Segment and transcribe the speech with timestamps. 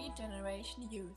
[0.00, 1.16] Regeneration Youth.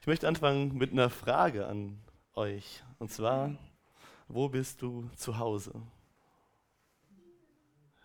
[0.00, 2.00] Ich möchte anfangen mit einer Frage an
[2.34, 2.82] euch.
[2.98, 3.54] Und zwar,
[4.26, 5.82] wo bist du zu Hause?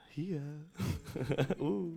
[0.09, 0.69] Hier.
[1.59, 1.93] uh.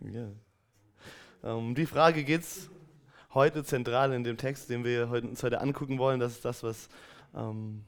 [0.00, 0.32] ja.
[1.42, 2.68] Um die Frage geht es
[3.34, 6.18] heute zentral in dem Text, den wir uns heute angucken wollen.
[6.18, 6.88] Das ist das, was
[7.34, 7.84] ähm,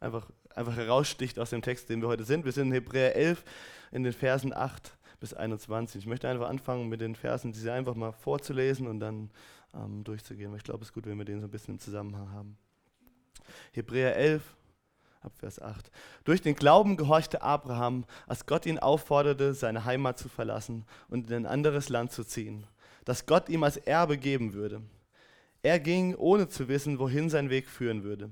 [0.00, 2.44] einfach, einfach heraussticht aus dem Text, den wir heute sind.
[2.44, 3.44] Wir sind in Hebräer 11
[3.92, 6.02] in den Versen 8 bis 21.
[6.02, 9.30] Ich möchte einfach anfangen mit den Versen, diese einfach mal vorzulesen und dann
[9.74, 10.54] ähm, durchzugehen.
[10.54, 12.56] ich glaube, es ist gut, wenn wir den so ein bisschen im Zusammenhang haben.
[13.72, 14.42] Hebräer 11,
[15.20, 15.90] ab Vers 8.
[16.24, 21.36] Durch den Glauben gehorchte Abraham, als Gott ihn aufforderte, seine Heimat zu verlassen und in
[21.36, 22.66] ein anderes Land zu ziehen,
[23.04, 24.82] das Gott ihm als Erbe geben würde.
[25.62, 28.30] Er ging, ohne zu wissen, wohin sein Weg führen würde.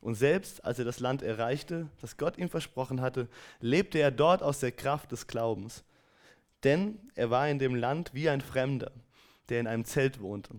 [0.00, 3.28] Und selbst als er das Land erreichte, das Gott ihm versprochen hatte,
[3.60, 5.84] lebte er dort aus der Kraft des Glaubens.
[6.64, 8.92] Denn er war in dem Land wie ein Fremder,
[9.48, 10.54] der in einem Zelt wohnte.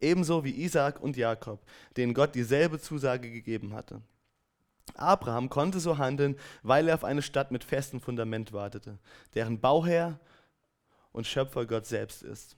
[0.00, 1.60] Ebenso wie Isaak und Jakob,
[1.96, 4.00] denen Gott dieselbe Zusage gegeben hatte.
[4.94, 8.98] Abraham konnte so handeln, weil er auf eine Stadt mit festem Fundament wartete,
[9.34, 10.20] deren Bauherr
[11.12, 12.56] und Schöpfer Gott selbst ist.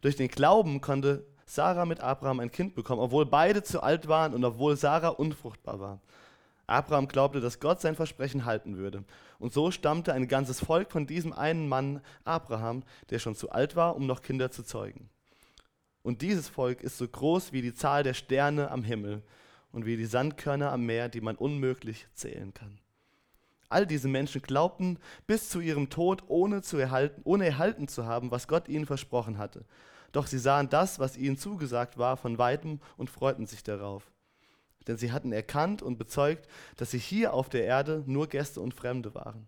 [0.00, 4.34] Durch den Glauben konnte Sarah mit Abraham ein Kind bekommen, obwohl beide zu alt waren
[4.34, 6.00] und obwohl Sarah unfruchtbar war.
[6.68, 9.02] Abraham glaubte, dass Gott sein Versprechen halten würde.
[9.40, 13.74] Und so stammte ein ganzes Volk von diesem einen Mann, Abraham, der schon zu alt
[13.74, 15.10] war, um noch Kinder zu zeugen.
[16.04, 19.22] Und dieses Volk ist so groß wie die Zahl der Sterne am Himmel
[19.72, 22.78] und wie die Sandkörner am Meer, die man unmöglich zählen kann.
[23.68, 28.30] All diese Menschen glaubten bis zu ihrem Tod, ohne, zu erhalten, ohne erhalten zu haben,
[28.30, 29.64] was Gott ihnen versprochen hatte.
[30.12, 34.10] Doch sie sahen das, was ihnen zugesagt war, von weitem und freuten sich darauf.
[34.86, 38.74] Denn sie hatten erkannt und bezeugt, dass sie hier auf der Erde nur Gäste und
[38.74, 39.46] Fremde waren.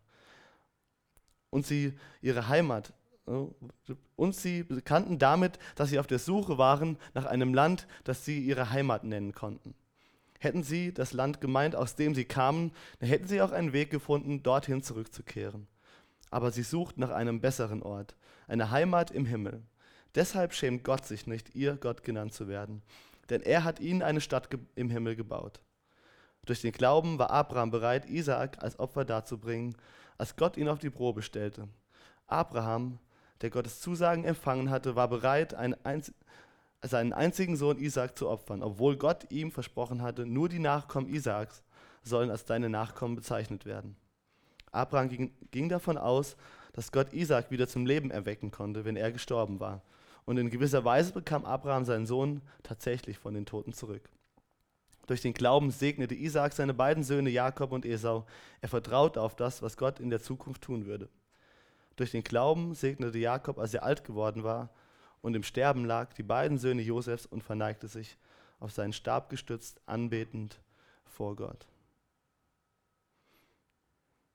[1.51, 2.93] Und sie ihre Heimat
[3.27, 3.47] äh,
[4.17, 8.39] und sie bekannten damit, dass sie auf der Suche waren nach einem Land, das sie
[8.39, 9.75] ihre Heimat nennen konnten.
[10.39, 13.91] Hätten sie das Land gemeint, aus dem sie kamen, dann hätten sie auch einen Weg
[13.91, 15.69] gefunden, dorthin zurückzukehren.
[16.31, 18.17] Aber sie suchten nach einem besseren Ort,
[18.49, 19.63] eine Heimat im Himmel.
[20.15, 22.83] Deshalb schämt Gott sich nicht, ihr Gott genannt zu werden,
[23.31, 25.61] denn er hat ihnen eine Stadt im Himmel gebaut.
[26.45, 29.77] Durch den Glauben war Abraham bereit, Isaak als Opfer darzubringen,
[30.19, 31.69] als Gott ihn auf die Probe stellte.
[32.27, 32.99] Abraham,
[33.41, 35.55] der Gottes Zusagen empfangen hatte, war bereit,
[36.83, 41.63] seinen einzigen Sohn Isaak zu opfern, obwohl Gott ihm versprochen hatte, nur die Nachkommen Isaaks
[42.03, 43.97] sollen als deine Nachkommen bezeichnet werden.
[44.73, 46.37] Abraham ging, ging davon aus,
[46.73, 49.83] dass Gott Isaak wieder zum Leben erwecken konnte, wenn er gestorben war.
[50.25, 54.09] Und in gewisser Weise bekam Abraham seinen Sohn tatsächlich von den Toten zurück.
[55.07, 58.25] Durch den Glauben segnete Isaak seine beiden Söhne Jakob und Esau.
[58.61, 61.09] Er vertraute auf das, was Gott in der Zukunft tun würde.
[61.97, 64.71] Durch den Glauben segnete Jakob, als er alt geworden war
[65.21, 68.17] und im Sterben lag, die beiden Söhne Josefs und verneigte sich
[68.61, 70.61] auf seinen Stab gestützt, anbetend
[71.05, 71.67] vor Gott.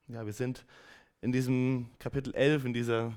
[0.07, 0.65] Ja, wir sind
[1.21, 3.13] in diesem Kapitel 11, in dieser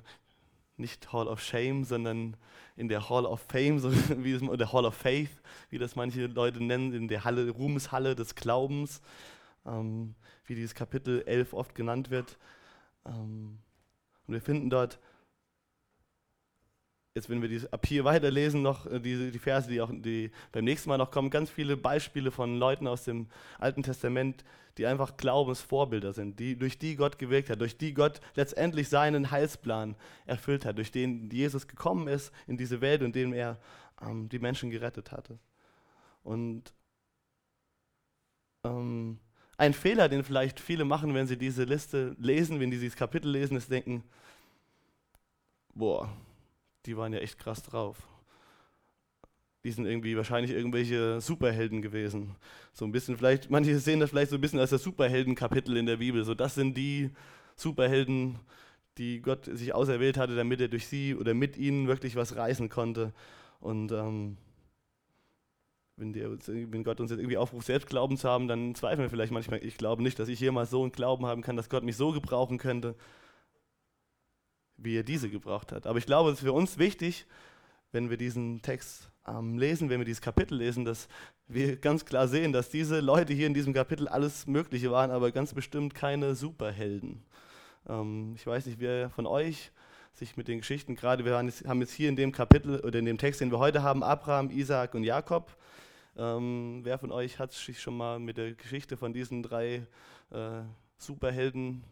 [0.81, 2.37] nicht Hall of Shame, sondern
[2.77, 5.31] in der Hall of Fame, so wie das, oder Hall of Faith,
[5.69, 9.01] wie das manche Leute nennen, in der Halle, Ruhmeshalle des Glaubens,
[9.67, 10.15] ähm,
[10.47, 12.39] wie dieses Kapitel 11 oft genannt wird.
[13.07, 13.59] Ähm,
[14.27, 14.99] und wir finden dort
[17.15, 20.31] jetzt wenn wir dies, ab hier weiterlesen, noch äh, die, die Verse, die auch die
[20.53, 23.29] beim nächsten Mal noch kommen, ganz viele Beispiele von Leuten aus dem
[23.59, 24.45] Alten Testament,
[24.79, 29.31] die einfach Glaubensvorbilder sind, die, durch die Gott gewirkt hat, durch die Gott letztendlich seinen
[29.31, 33.59] Heilsplan erfüllt hat, durch den Jesus gekommen ist in diese Welt und dem er
[34.01, 35.39] ähm, die Menschen gerettet hatte.
[36.23, 36.73] Und
[38.65, 39.19] ähm,
[39.57, 43.31] ein Fehler, den vielleicht viele machen, wenn sie diese Liste lesen, wenn sie dieses Kapitel
[43.31, 44.05] lesen, ist denken,
[45.75, 46.09] boah,
[46.87, 47.99] die waren ja echt krass drauf.
[49.65, 52.37] Die sind irgendwie wahrscheinlich irgendwelche Superhelden gewesen.
[52.73, 55.87] So ein bisschen vielleicht, manche sehen das vielleicht so ein bisschen als das Superheldenkapitel in
[55.87, 56.25] der Bibel.
[56.25, 57.11] So, das sind die
[57.57, 58.39] Superhelden,
[58.97, 62.71] die Gott sich auserwählt hatte, damit er durch sie oder mit ihnen wirklich was reißen
[62.71, 63.13] konnte.
[63.61, 64.39] Und ähm,
[65.97, 69.11] wenn, der, wenn, Gott uns jetzt irgendwie aufruft, selbst Glauben zu haben, dann zweifeln wir
[69.11, 69.63] vielleicht manchmal.
[69.63, 72.13] Ich glaube nicht, dass ich jemals so einen Glauben haben kann, dass Gott mich so
[72.13, 72.95] gebrauchen könnte
[74.83, 75.87] wie er diese gebraucht hat.
[75.87, 77.27] Aber ich glaube, es ist für uns wichtig,
[77.93, 81.09] wenn wir diesen Text ähm, lesen, wenn wir dieses Kapitel lesen, dass
[81.49, 85.33] wir ganz klar sehen, dass diese Leute hier in diesem Kapitel alles Mögliche waren, aber
[85.33, 87.23] ganz bestimmt keine Superhelden.
[87.89, 89.73] Ähm, ich weiß nicht, wer von euch
[90.13, 93.19] sich mit den Geschichten, gerade wir haben jetzt hier in dem Kapitel oder in dem
[93.19, 95.57] Text, den wir heute haben, Abraham, Isaac und Jakob,
[96.17, 99.87] Ähm, wer von euch hat sich schon mal mit der Geschichte von diesen drei
[100.31, 100.63] äh,
[100.99, 101.85] Superhelden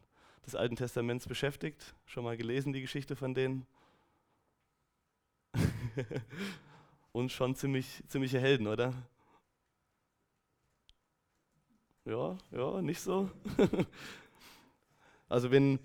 [0.49, 1.95] des Alten Testaments beschäftigt?
[2.07, 3.67] Schon mal gelesen die Geschichte von denen?
[7.13, 8.95] Und schon ziemlich, ziemliche Helden, oder?
[12.07, 13.31] Ja, ja, nicht so.
[15.29, 15.79] also wenn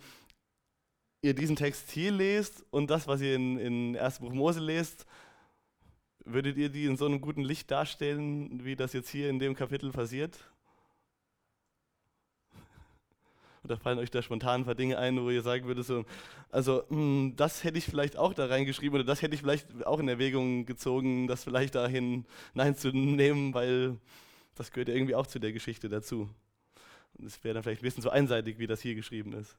[1.21, 4.19] ihr diesen Text hier lest und das, was ihr in, in 1.
[4.19, 5.05] Buch Mose lest,
[6.23, 9.55] würdet ihr die in so einem guten Licht darstellen, wie das jetzt hier in dem
[9.55, 10.37] Kapitel passiert?
[13.63, 16.03] Oder fallen euch da spontan ein paar Dinge ein, wo ihr sagen würdet, so,
[16.51, 19.85] also mh, hm, das hätte ich vielleicht auch da reingeschrieben oder das hätte ich vielleicht
[19.85, 23.97] auch in Erwägung gezogen, das vielleicht dahin hineinzunehmen, weil
[24.55, 26.29] das gehört ja irgendwie auch zu der Geschichte dazu.
[27.17, 29.55] Und es wäre dann vielleicht ein bisschen zu einseitig, wie das hier geschrieben ist.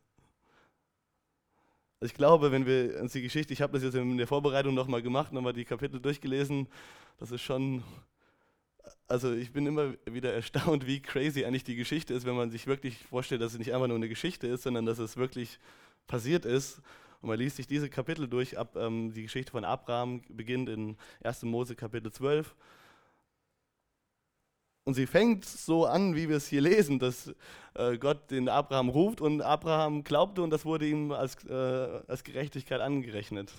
[2.00, 4.74] Also ich glaube, wenn wir uns die Geschichte, ich habe das jetzt in der Vorbereitung
[4.74, 6.68] nochmal gemacht, nochmal die Kapitel durchgelesen,
[7.18, 7.82] das ist schon
[9.08, 12.66] also ich bin immer wieder erstaunt, wie crazy eigentlich die Geschichte ist, wenn man sich
[12.66, 15.58] wirklich vorstellt, dass es nicht einfach nur eine Geschichte ist, sondern dass es wirklich
[16.06, 16.80] passiert ist.
[17.20, 20.96] Und man liest sich diese Kapitel durch, ab ähm, die Geschichte von Abraham beginnt in
[21.22, 21.42] 1.
[21.44, 22.54] Mose Kapitel 12.
[24.86, 27.34] Und sie fängt so an, wie wir es hier lesen, dass
[27.72, 32.22] äh, Gott den Abraham ruft und Abraham glaubte und das wurde ihm als, äh, als
[32.22, 33.50] Gerechtigkeit angerechnet.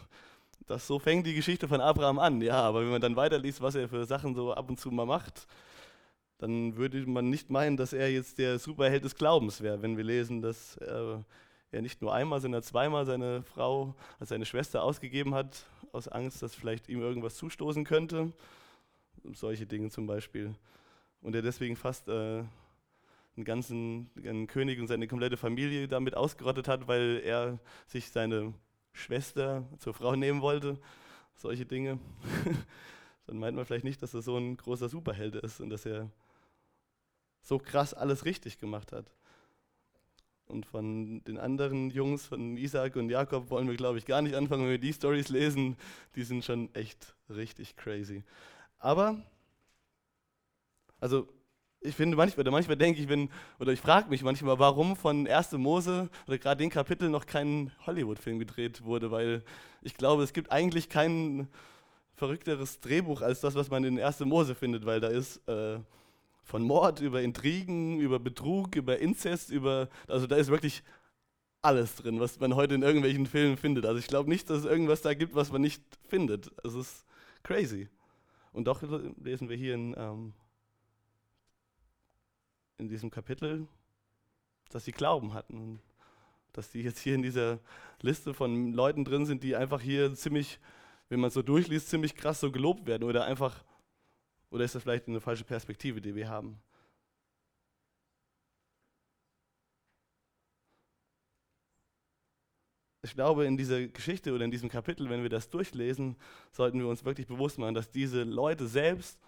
[0.68, 3.76] Das, so fängt die Geschichte von Abraham an, ja, aber wenn man dann weiterliest, was
[3.76, 5.48] er für Sachen so ab und zu mal macht,
[6.38, 10.04] dann würde man nicht meinen, dass er jetzt der Superheld des Glaubens wäre, wenn wir
[10.04, 11.18] lesen, dass äh,
[11.72, 16.42] er nicht nur einmal, sondern zweimal seine Frau, also seine Schwester ausgegeben hat, aus Angst,
[16.42, 18.34] dass vielleicht ihm irgendwas zustoßen könnte.
[19.34, 20.54] Solche Dinge zum Beispiel.
[21.22, 22.44] Und er deswegen fast äh,
[23.36, 28.54] einen ganzen einen König und seine komplette Familie damit ausgerottet hat, weil er sich seine
[28.96, 30.80] Schwester zur Frau nehmen wollte,
[31.36, 32.00] solche Dinge,
[33.28, 36.10] dann meint man vielleicht nicht, dass er so ein großer Superheld ist und dass er
[37.42, 39.12] so krass alles richtig gemacht hat.
[40.48, 44.36] Und von den anderen Jungs, von Isaac und Jakob, wollen wir, glaube ich, gar nicht
[44.36, 45.76] anfangen, wenn wir die Stories lesen.
[46.16, 48.24] Die sind schon echt richtig crazy.
[48.78, 49.24] Aber,
[51.00, 51.28] also
[51.86, 53.30] ich finde manchmal, oder manchmal denke ich, wenn,
[53.60, 55.54] oder ich frage mich manchmal, warum von 1.
[55.54, 59.44] Mose oder gerade den Kapitel noch kein Hollywood-Film gedreht wurde, weil
[59.82, 61.48] ich glaube, es gibt eigentlich kein
[62.16, 64.22] verrückteres Drehbuch als das, was man in 1.
[64.22, 65.80] Mose findet, weil da ist äh,
[66.44, 70.84] von Mord über Intrigen, über Betrug, über Inzest, über, also da ist wirklich
[71.62, 73.86] alles drin, was man heute in irgendwelchen Filmen findet.
[73.86, 76.52] Also ich glaube nicht, dass es irgendwas da gibt, was man nicht findet.
[76.64, 77.06] Es ist
[77.44, 77.90] crazy.
[78.54, 78.82] Und doch
[79.22, 80.34] lesen wir hier in ähm,
[82.78, 83.68] in diesem Kapitel,
[84.70, 85.80] dass sie Glauben hatten.
[86.54, 87.60] Dass die jetzt hier in dieser
[88.02, 90.60] Liste von Leuten drin sind, die einfach hier ziemlich,
[91.10, 93.64] wenn man so durchliest, ziemlich krass so gelobt werden oder einfach,
[94.50, 96.62] oder ist das vielleicht eine falsche Perspektive, die wir haben?
[103.02, 106.16] Ich glaube, in dieser Geschichte oder in diesem Kapitel, wenn wir das durchlesen,
[106.52, 109.20] sollten wir uns wirklich bewusst machen, dass diese Leute selbst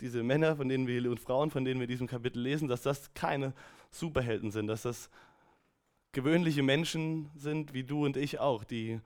[0.00, 2.82] diese Männer, von denen wir und Frauen, von denen wir in diesem Kapitel lesen, dass
[2.82, 3.52] das keine
[3.90, 5.08] Superhelden sind, dass das
[6.12, 9.00] gewöhnliche Menschen sind, wie du und ich auch, die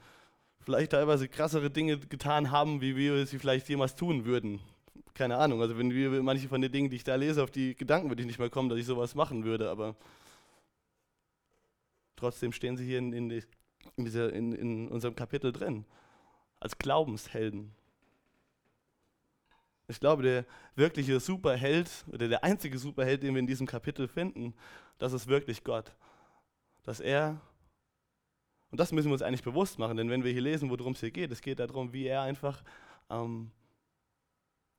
[0.61, 4.61] vielleicht teilweise krassere Dinge getan haben, wie wir sie vielleicht jemals tun würden.
[5.14, 7.75] Keine Ahnung, also wenn wir manche von den Dingen, die ich da lese, auf die
[7.75, 9.97] Gedanken würde ich nicht mal kommen, dass ich sowas machen würde, aber
[12.16, 13.30] trotzdem stehen sie hier in, in,
[13.97, 15.85] in, dieser, in unserem Kapitel drin,
[16.61, 17.73] als Glaubenshelden.
[19.90, 20.45] Ich glaube, der
[20.76, 24.54] wirkliche Superheld oder der einzige Superheld, den wir in diesem Kapitel finden,
[24.99, 25.97] das ist wirklich Gott.
[26.83, 27.40] Dass er,
[28.71, 31.00] und das müssen wir uns eigentlich bewusst machen, denn wenn wir hier lesen, worum es
[31.00, 32.62] hier geht, es geht darum, wie er einfach
[33.09, 33.50] ähm,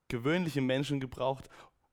[0.10, 1.50] gewöhnliche Menschen gebraucht,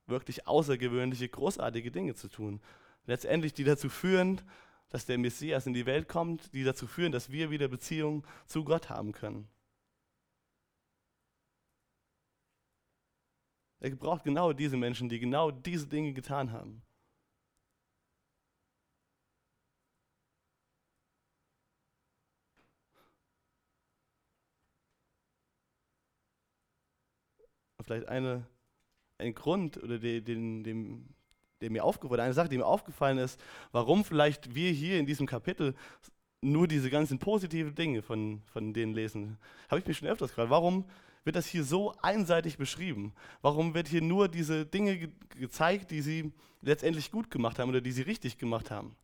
[0.06, 2.60] wirklich außergewöhnliche, großartige Dinge zu tun.
[3.06, 4.42] Letztendlich, die dazu führen,
[4.90, 8.62] dass der Messias in die Welt kommt, die dazu führen, dass wir wieder Beziehung zu
[8.62, 9.48] Gott haben können.
[13.80, 16.82] Er braucht genau diese Menschen, die genau diese Dinge getan haben.
[27.82, 28.46] Vielleicht eine,
[29.18, 31.08] ein Grund oder den, den, dem,
[31.60, 33.40] der mir aufgefallen, eine Sache, die mir aufgefallen ist,
[33.70, 35.74] warum vielleicht wir hier in diesem Kapitel
[36.40, 39.38] nur diese ganzen positiven Dinge von, von denen lesen.
[39.68, 40.84] Habe ich mich schon öfters gefragt, warum
[41.26, 43.12] wird das hier so einseitig beschrieben?
[43.42, 47.80] Warum wird hier nur diese Dinge ge gezeigt, die sie letztendlich gut gemacht haben oder
[47.80, 48.96] die sie richtig gemacht haben?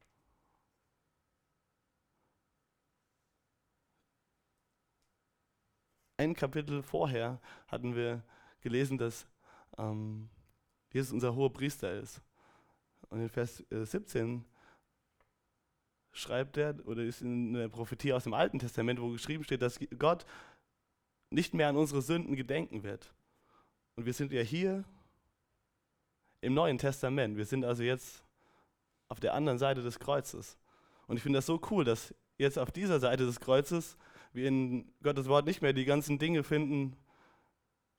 [6.17, 8.23] Ein Kapitel vorher hatten wir
[8.61, 9.27] gelesen, dass
[9.77, 10.29] ähm,
[10.93, 12.23] Jesus unser hoher Priester ist.
[13.09, 14.43] Und in Vers 17 äh,
[16.13, 19.81] schreibt er, oder ist in der Prophetie aus dem Alten Testament, wo geschrieben steht, dass
[19.99, 20.25] Gott
[21.33, 23.13] nicht mehr an unsere Sünden gedenken wird.
[23.97, 24.85] Und wir sind ja hier
[26.41, 27.37] im Neuen Testament.
[27.37, 28.23] Wir sind also jetzt
[29.09, 30.59] auf der anderen Seite des Kreuzes.
[31.07, 33.97] Und ich finde das so cool, dass jetzt auf dieser Seite des Kreuzes
[34.33, 36.97] wir in Gottes Wort nicht mehr die ganzen Dinge finden,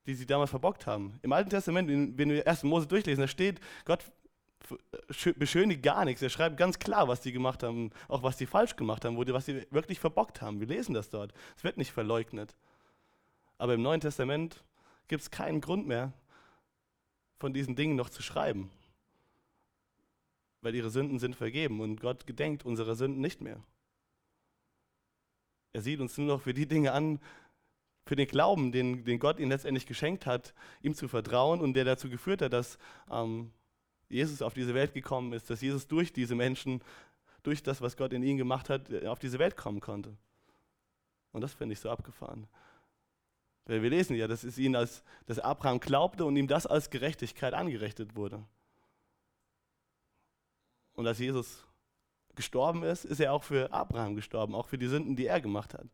[0.08, 1.20] die sie damals verbockt haben.
[1.22, 2.64] Im Alten Testament, wenn wir 1.
[2.64, 4.12] Mose durchlesen, da steht, Gott
[5.38, 6.22] beschönigt gar nichts.
[6.22, 9.46] Er schreibt ganz klar, was die gemacht haben, auch was sie falsch gemacht haben, was
[9.46, 10.60] sie wirklich verbockt haben.
[10.60, 11.34] Wir lesen das dort.
[11.56, 12.56] Es wird nicht verleugnet.
[13.64, 14.62] Aber im Neuen Testament
[15.08, 16.12] gibt es keinen Grund mehr,
[17.40, 18.70] von diesen Dingen noch zu schreiben.
[20.60, 23.64] Weil ihre Sünden sind vergeben und Gott gedenkt unserer Sünden nicht mehr.
[25.72, 27.22] Er sieht uns nur noch für die Dinge an,
[28.06, 31.86] für den Glauben, den, den Gott ihnen letztendlich geschenkt hat, ihm zu vertrauen und der
[31.86, 32.78] dazu geführt hat, dass
[33.10, 33.54] ähm,
[34.10, 36.82] Jesus auf diese Welt gekommen ist, dass Jesus durch diese Menschen,
[37.44, 40.18] durch das, was Gott in ihnen gemacht hat, auf diese Welt kommen konnte.
[41.32, 42.46] Und das finde ich so abgefahren.
[43.66, 46.90] Weil wir lesen ja, dass es ihn als, dass Abraham glaubte und ihm das als
[46.90, 48.44] Gerechtigkeit angerechnet wurde.
[50.96, 51.66] Und als Jesus
[52.36, 55.74] gestorben ist, ist er auch für Abraham gestorben, auch für die Sünden, die er gemacht
[55.74, 55.88] hat.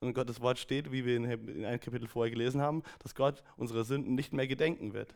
[0.00, 3.42] Und in Gottes Wort steht, wie wir in einem Kapitel vorher gelesen haben, dass Gott
[3.56, 5.14] unsere Sünden nicht mehr gedenken wird.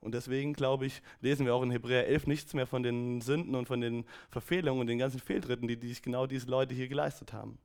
[0.00, 3.56] Und deswegen, glaube ich, lesen wir auch in Hebräer 11 nichts mehr von den Sünden
[3.56, 6.86] und von den Verfehlungen und den ganzen Fehltritten, die, die sich genau diese Leute hier
[6.86, 7.58] geleistet haben.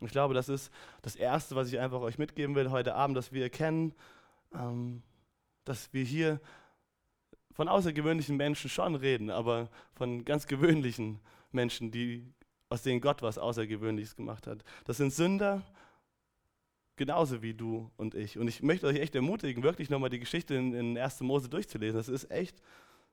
[0.00, 0.70] Ich glaube, das ist
[1.02, 3.94] das Erste, was ich einfach euch mitgeben will heute Abend, dass wir erkennen,
[4.54, 5.02] ähm,
[5.64, 6.40] dass wir hier
[7.52, 11.18] von außergewöhnlichen Menschen schon reden, aber von ganz gewöhnlichen
[11.50, 12.32] Menschen, die,
[12.68, 14.62] aus denen Gott was Außergewöhnliches gemacht hat.
[14.84, 15.62] Das sind Sünder,
[16.94, 18.38] genauso wie du und ich.
[18.38, 21.20] Und ich möchte euch echt ermutigen, wirklich nochmal die Geschichte in, in 1.
[21.20, 21.96] Mose durchzulesen.
[21.96, 22.62] Das ist echt,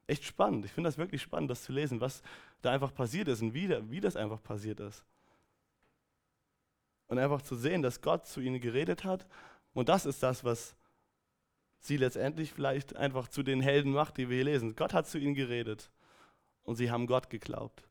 [0.06, 0.66] echt spannend.
[0.66, 2.22] Ich finde das wirklich spannend, das zu lesen, was
[2.62, 5.04] da einfach passiert ist und wie, wie das einfach passiert ist.
[7.08, 9.28] Und einfach zu sehen, dass Gott zu ihnen geredet hat.
[9.74, 10.76] Und das ist das, was
[11.80, 14.76] sie letztendlich vielleicht einfach zu den Helden macht, die wir hier lesen.
[14.76, 15.92] Gott hat zu ihnen geredet.
[16.64, 17.84] Und sie haben Gott geglaubt.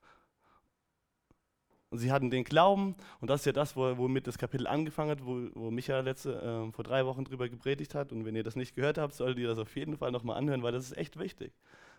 [1.90, 5.24] Und sie hatten den Glauben, und das ist ja das, womit das Kapitel angefangen hat,
[5.24, 8.10] wo, wo Micha letzte, äh, vor drei Wochen drüber gepredigt hat.
[8.10, 10.64] Und wenn ihr das nicht gehört habt, solltet ihr das auf jeden Fall nochmal anhören,
[10.64, 11.52] weil das ist echt wichtig.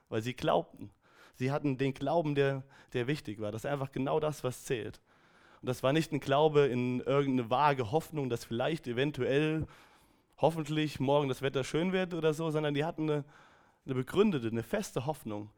[0.10, 0.92] Weil sie glaubten.
[1.36, 3.54] Sie hatten den Glauben, der, der wichtig war.
[3.54, 5.00] Das ist einfach genau das, was zählt.
[5.66, 9.66] Und das war nicht ein Glaube in irgendeine vage Hoffnung, dass vielleicht eventuell,
[10.38, 13.26] hoffentlich morgen das Wetter schön wird oder so, sondern die hatten eine,
[13.84, 15.50] eine begründete, eine feste Hoffnung.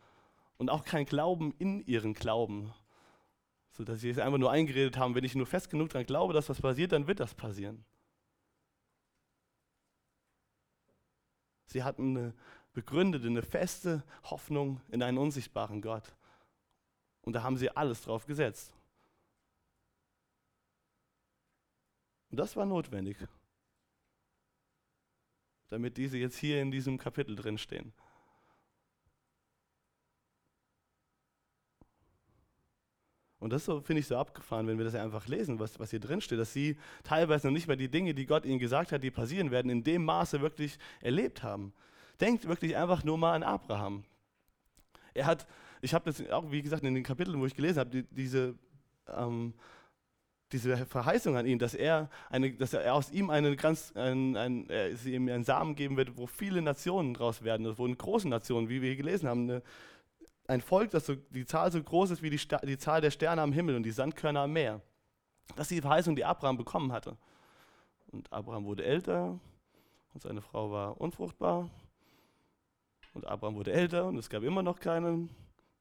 [0.56, 2.74] Und auch kein Glauben in ihren Glauben.
[3.72, 6.34] So dass sie es einfach nur eingeredet haben, wenn ich nur fest genug daran glaube,
[6.34, 7.84] dass was passiert, dann wird das passieren.
[11.66, 12.34] Sie hatten eine
[12.72, 16.16] begründete, eine feste Hoffnung in einen unsichtbaren Gott.
[17.24, 18.77] Und da haben sie alles drauf gesetzt.
[22.30, 23.18] Und das war notwendig,
[25.70, 27.94] damit diese jetzt hier in diesem Kapitel drin stehen.
[33.40, 36.00] Und das so, finde ich so abgefahren, wenn wir das einfach lesen, was, was hier
[36.00, 39.04] drin steht, dass sie teilweise noch nicht mal die Dinge, die Gott ihnen gesagt hat,
[39.04, 41.72] die passieren werden, in dem Maße wirklich erlebt haben.
[42.20, 44.04] Denkt wirklich einfach nur mal an Abraham.
[45.14, 45.48] Er hat,
[45.82, 48.56] ich habe das auch, wie gesagt, in den Kapiteln, wo ich gelesen habe, die, diese
[49.08, 49.54] ähm,
[50.51, 54.70] diese Verheißung an ihn, dass er, eine, dass er aus ihm eine ganz, ein, ein,
[54.70, 58.30] äh, sie ihm einen Samen geben wird, wo viele Nationen draus werden, wo in großen
[58.30, 59.62] Nationen, wie wir hier gelesen haben, eine,
[60.48, 63.42] ein Volk, das so, die Zahl so groß ist wie die, die Zahl der Sterne
[63.42, 64.82] am Himmel und die Sandkörner am Meer.
[65.56, 67.18] Das ist die Verheißung, die Abraham bekommen hatte.
[68.12, 69.39] Und Abraham wurde älter
[70.13, 71.70] und seine Frau war unfruchtbar.
[73.13, 75.30] Und Abraham wurde älter und es gab immer noch keinen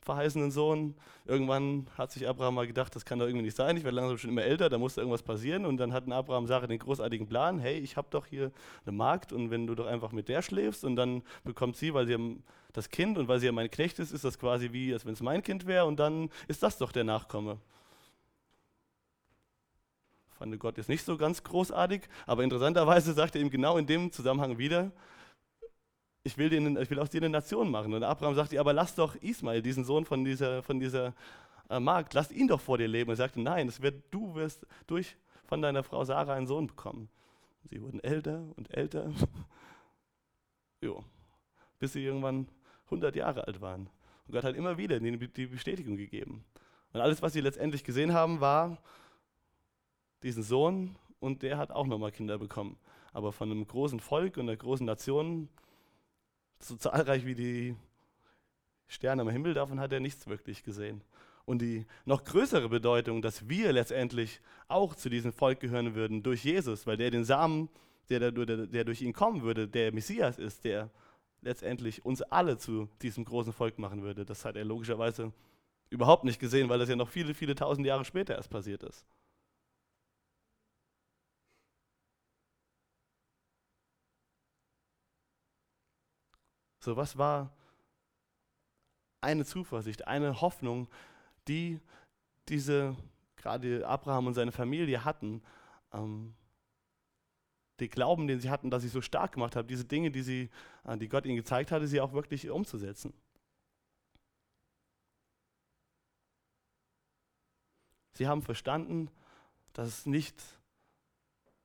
[0.07, 0.95] verheißenen Sohn.
[1.27, 4.17] Irgendwann hat sich Abraham mal gedacht, das kann doch irgendwie nicht sein, ich werde langsam
[4.17, 5.67] schon immer älter, da muss da irgendwas passieren.
[5.67, 8.51] Und dann hatten Abraham Sarah den großartigen Plan, hey, ich habe doch hier
[8.87, 12.07] eine Magd und wenn du doch einfach mit der schläfst und dann bekommt sie, weil
[12.07, 12.39] sie
[12.73, 15.13] das Kind und weil sie ja mein Knecht ist, ist das quasi wie, als wenn
[15.13, 17.59] es mein Kind wäre und dann ist das doch der Nachkomme.
[20.39, 24.13] Fand Gott jetzt nicht so ganz großartig, aber interessanterweise sagt er ihm genau in dem
[24.13, 24.93] Zusammenhang wieder,
[26.27, 27.95] ich will, den, ich will aus dir eine Nation machen.
[27.95, 31.15] Und Abraham sagt, aber lass doch Ismael, diesen Sohn von dieser, von dieser
[31.71, 33.09] äh, Magd, lass ihn doch vor dir leben.
[33.09, 36.67] Und er sagte, nein, es wird, du wirst durch von deiner Frau Sarah einen Sohn
[36.67, 37.09] bekommen.
[37.71, 39.13] Sie wurden älter und älter,
[40.81, 41.05] jo,
[41.79, 42.49] bis sie irgendwann
[42.87, 43.89] 100 Jahre alt waren.
[44.27, 46.45] Und Gott hat immer wieder die, die Bestätigung gegeben.
[46.93, 48.79] Und alles, was sie letztendlich gesehen haben, war
[50.25, 52.77] diesen Sohn und der hat auch nochmal Kinder bekommen.
[53.13, 55.49] Aber von einem großen Volk und einer großen Nation,
[56.59, 57.77] so zahlreich wie die
[58.89, 61.03] Sterne am Himmel, davon hat er nichts wirklich gesehen.
[61.45, 66.45] Und die noch größere Bedeutung, dass wir letztendlich auch zu diesem Volk gehören würden durch
[66.45, 67.69] Jesus, weil der den Samen,
[68.09, 70.91] der, der, der durch ihn kommen würde, der Messias ist, der
[71.43, 74.25] letztendlich uns alle zu diesem großen Volk machen würde.
[74.25, 75.33] Das hat er logischerweise
[75.91, 79.07] überhaupt nicht gesehen, weil das ja noch viele, viele tausend Jahre später erst passiert ist.
[86.87, 87.53] So, was war
[89.21, 90.87] eine Zuversicht, eine Hoffnung,
[91.49, 91.81] die
[92.49, 92.95] diese,
[93.35, 95.43] gerade Abraham und seine Familie hatten,
[95.93, 96.37] ähm,
[97.81, 100.49] den Glauben, den sie hatten, dass sie so stark gemacht haben, diese Dinge, die, sie,
[100.85, 103.13] äh, die Gott ihnen gezeigt hatte, sie auch wirklich umzusetzen.
[108.13, 109.11] Sie haben verstanden,
[109.73, 110.41] dass es nicht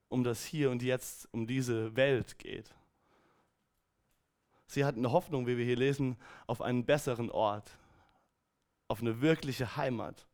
[0.08, 2.74] um das Hier und Jetzt, um diese Welt geht.
[4.72, 7.76] Sie hatten eine Hoffnung, wie wir hier lesen, auf einen besseren Ort,
[8.88, 10.26] auf eine wirkliche Heimat.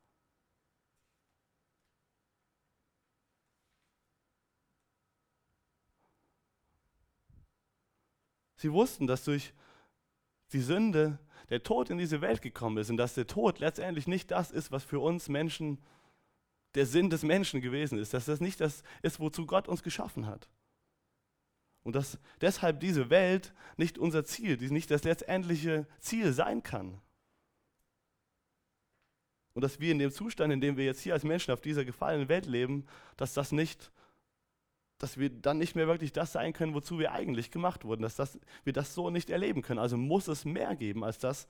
[8.54, 9.52] Sie wussten, dass durch
[10.52, 11.18] die Sünde
[11.50, 14.70] der Tod in diese Welt gekommen ist und dass der Tod letztendlich nicht das ist,
[14.70, 15.82] was für uns Menschen
[16.76, 20.26] der Sinn des Menschen gewesen ist, dass das nicht das ist, wozu Gott uns geschaffen
[20.26, 20.48] hat.
[21.84, 27.00] Und dass deshalb diese Welt nicht unser Ziel, nicht das letztendliche Ziel sein kann.
[29.54, 31.84] Und dass wir in dem Zustand, in dem wir jetzt hier als Menschen auf dieser
[31.84, 33.90] gefallenen Welt leben, dass das nicht,
[34.98, 38.14] dass wir dann nicht mehr wirklich das sein können, wozu wir eigentlich gemacht wurden, dass
[38.14, 39.80] das, wir das so nicht erleben können.
[39.80, 41.48] Also muss es mehr geben als das,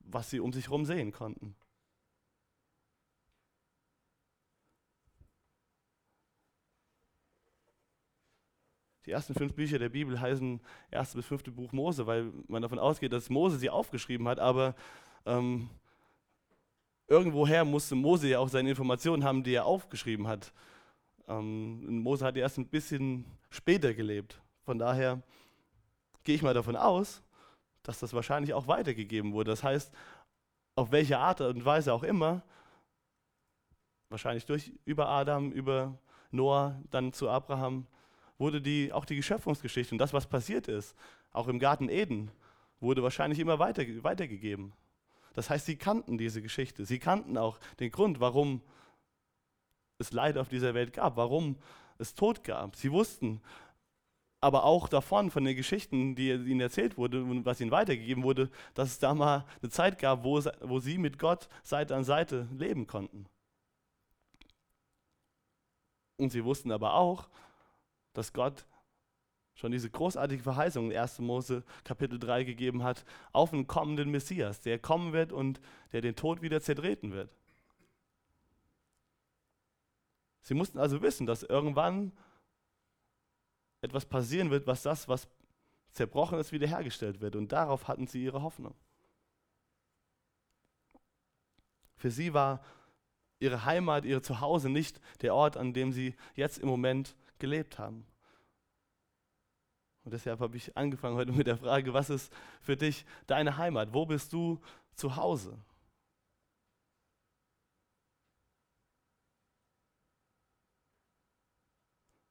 [0.00, 1.54] was sie um sich herum sehen konnten.
[9.06, 12.78] Die ersten fünf Bücher der Bibel heißen erste bis fünfte Buch Mose, weil man davon
[12.78, 14.74] ausgeht, dass Mose sie aufgeschrieben hat, aber
[15.26, 15.68] ähm,
[17.06, 20.52] irgendwoher musste Mose ja auch seine Informationen haben, die er aufgeschrieben hat.
[21.28, 24.40] Ähm, Mose hat erst ein bisschen später gelebt.
[24.64, 25.22] Von daher
[26.22, 27.22] gehe ich mal davon aus,
[27.82, 29.50] dass das wahrscheinlich auch weitergegeben wurde.
[29.50, 29.92] Das heißt,
[30.76, 32.42] auf welche Art und Weise auch immer,
[34.08, 35.98] wahrscheinlich durch über Adam, über
[36.30, 37.86] Noah, dann zu Abraham,
[38.38, 40.94] wurde die, auch die Geschöpfungsgeschichte und das, was passiert ist,
[41.32, 42.30] auch im Garten Eden,
[42.80, 44.72] wurde wahrscheinlich immer weiter, weitergegeben.
[45.34, 46.84] Das heißt, sie kannten diese Geschichte.
[46.84, 48.62] Sie kannten auch den Grund, warum
[49.98, 51.56] es Leid auf dieser Welt gab, warum
[51.98, 52.76] es Tod gab.
[52.76, 53.40] Sie wussten
[54.40, 58.50] aber auch davon, von den Geschichten, die ihnen erzählt wurde und was ihnen weitergegeben wurde,
[58.74, 62.46] dass es da mal eine Zeit gab, wo, wo sie mit Gott Seite an Seite
[62.52, 63.26] leben konnten.
[66.18, 67.30] Und sie wussten aber auch,
[68.14, 68.66] dass Gott
[69.54, 71.20] schon diese großartige Verheißung in 1.
[71.20, 75.60] Mose Kapitel 3 gegeben hat auf einen kommenden Messias, der kommen wird und
[75.92, 77.30] der den Tod wieder zertreten wird.
[80.42, 82.12] Sie mussten also wissen, dass irgendwann
[83.80, 85.28] etwas passieren wird, was das, was
[85.90, 87.36] zerbrochen ist, wiederhergestellt wird.
[87.36, 88.74] Und darauf hatten sie ihre Hoffnung.
[91.96, 92.62] Für sie war
[93.38, 98.06] ihre Heimat, ihr Zuhause nicht der Ort, an dem sie jetzt im Moment gelebt haben.
[100.04, 103.94] Und deshalb habe ich angefangen heute mit der Frage, was ist für dich deine Heimat?
[103.94, 104.60] Wo bist du
[104.94, 105.58] zu Hause?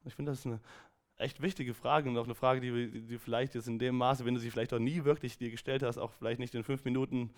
[0.06, 0.60] Ich finde, das ist eine
[1.18, 4.34] echt wichtige Frage und auch eine Frage, die, die vielleicht jetzt in dem Maße, wenn
[4.34, 7.32] du sie vielleicht auch nie wirklich dir gestellt hast, auch vielleicht nicht in fünf Minuten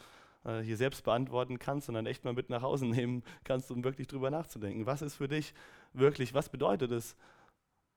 [0.43, 4.07] äh, hier selbst beantworten kannst, sondern echt mal mit nach Hause nehmen kannst, um wirklich
[4.07, 4.85] drüber nachzudenken.
[4.85, 5.53] Was ist für dich
[5.93, 7.15] wirklich, was bedeutet es,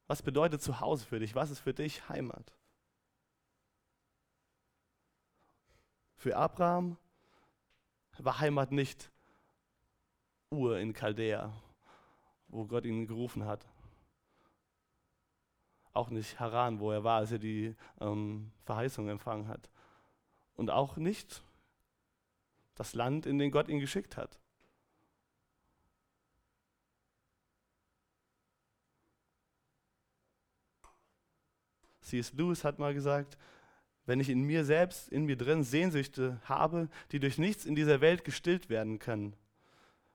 [0.08, 1.34] was bedeutet Zuhause für dich?
[1.34, 2.52] Was ist für dich Heimat?
[6.16, 6.96] Für Abraham
[8.18, 9.12] war Heimat nicht
[10.50, 11.52] Ur in Chaldea,
[12.48, 13.68] wo Gott ihn gerufen hat.
[15.92, 19.70] Auch nicht Haran, wo er war, als er die ähm, Verheißung empfangen hat.
[20.54, 21.44] Und auch nicht
[22.74, 24.40] das Land, in den Gott ihn geschickt hat.
[32.08, 32.32] C.S.
[32.32, 33.36] Lewis hat mal gesagt,
[34.06, 38.00] wenn ich in mir selbst, in mir drin Sehnsüchte habe, die durch nichts in dieser
[38.00, 39.36] Welt gestillt werden können,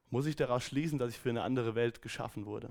[0.10, 2.70] muss ich daraus schließen, dass ich für eine andere Welt geschaffen wurde.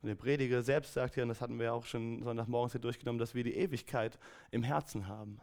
[0.00, 2.80] Und der Prediger selbst sagt ja, und das hatten wir ja auch schon Sonntagmorgens hier
[2.80, 4.18] durchgenommen, dass wir die Ewigkeit
[4.50, 5.40] im Herzen haben.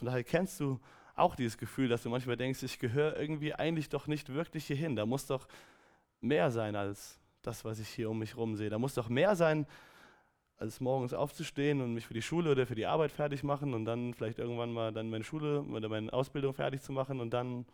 [0.00, 0.80] Von daher kennst du
[1.14, 4.96] auch dieses Gefühl, dass du manchmal denkst, ich gehöre irgendwie eigentlich doch nicht wirklich hierhin.
[4.96, 5.46] Da muss doch
[6.22, 8.70] mehr sein als das, was ich hier um mich herum sehe.
[8.70, 9.66] Da muss doch mehr sein,
[10.56, 13.84] als morgens aufzustehen und mich für die Schule oder für die Arbeit fertig machen und
[13.84, 17.66] dann vielleicht irgendwann mal dann meine Schule oder meine Ausbildung fertig zu machen und dann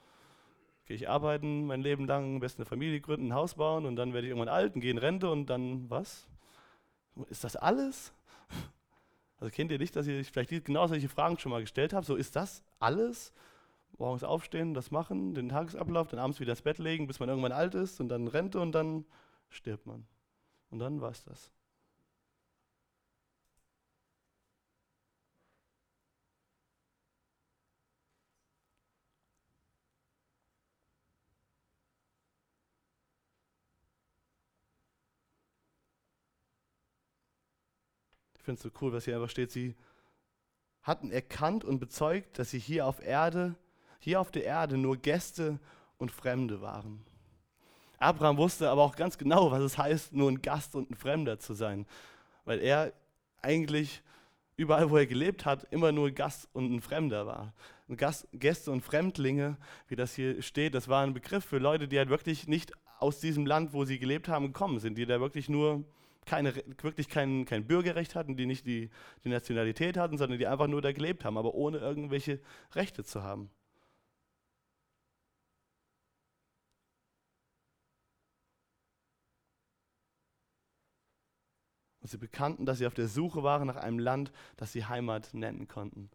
[0.86, 3.94] gehe ich arbeiten mein Leben lang, am besten eine Familie gründen, ein Haus bauen und
[3.94, 6.26] dann werde ich irgendwann alt und gehe in Rente und dann was?
[7.28, 8.12] Ist das alles?
[9.38, 12.06] Also kennt ihr nicht, dass ihr vielleicht genau solche Fragen schon mal gestellt habt?
[12.06, 13.32] So ist das alles?
[13.98, 17.52] Morgens aufstehen, das machen, den Tagesablauf, dann abends wieder ins Bett legen, bis man irgendwann
[17.52, 19.06] alt ist und dann Rente und dann
[19.48, 20.06] stirbt man.
[20.70, 21.50] Und dann war es das.
[38.46, 39.50] Finde es so cool, was hier einfach steht.
[39.50, 39.74] Sie
[40.82, 43.56] hatten erkannt und bezeugt, dass sie hier auf Erde,
[43.98, 45.58] hier auf der Erde nur Gäste
[45.98, 47.04] und Fremde waren.
[47.98, 51.38] Abraham wusste aber auch ganz genau, was es heißt, nur ein Gast und ein Fremder
[51.40, 51.86] zu sein,
[52.44, 52.92] weil er
[53.42, 54.02] eigentlich
[54.56, 57.52] überall, wo er gelebt hat, immer nur Gast und ein Fremder war.
[57.96, 59.56] Gast, Gäste und Fremdlinge,
[59.88, 63.18] wie das hier steht, das war ein Begriff für Leute, die halt wirklich nicht aus
[63.18, 65.84] diesem Land, wo sie gelebt haben, gekommen sind, die da wirklich nur
[66.26, 68.90] keine, wirklich kein, kein Bürgerrecht hatten, die nicht die,
[69.24, 72.40] die Nationalität hatten, sondern die einfach nur da gelebt haben, aber ohne irgendwelche
[72.74, 73.50] Rechte zu haben.
[82.00, 85.34] Und sie bekannten, dass sie auf der Suche waren nach einem Land, das sie Heimat
[85.34, 86.10] nennen konnten.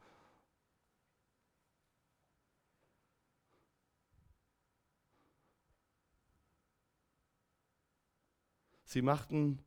[8.85, 9.59] Sie machten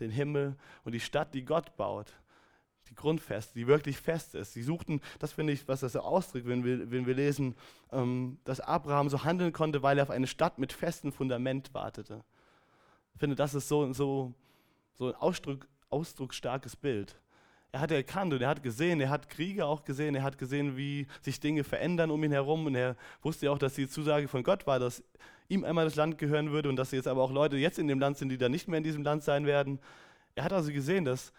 [0.00, 2.12] den Himmel und die Stadt, die Gott baut,
[2.88, 4.54] die grundfest, die wirklich fest ist.
[4.54, 7.54] Sie suchten, das finde ich, was das so ausdrückt, wenn wir, wenn wir lesen,
[7.92, 12.24] ähm, dass Abraham so handeln konnte, weil er auf eine Stadt mit festem Fundament wartete.
[13.14, 14.32] Ich finde, das ist so, so,
[14.94, 17.16] so ein Ausdruck, ausdrucksstarkes Bild.
[17.70, 20.76] Er hat erkannt und er hat gesehen, er hat Kriege auch gesehen, er hat gesehen,
[20.76, 24.42] wie sich Dinge verändern um ihn herum und er wusste auch, dass die Zusage von
[24.42, 25.02] Gott war, dass
[25.48, 28.00] ihm einmal das Land gehören würde und dass jetzt aber auch Leute jetzt in dem
[28.00, 29.80] Land sind, die dann nicht mehr in diesem Land sein werden.
[30.34, 31.32] Er hat also gesehen, dass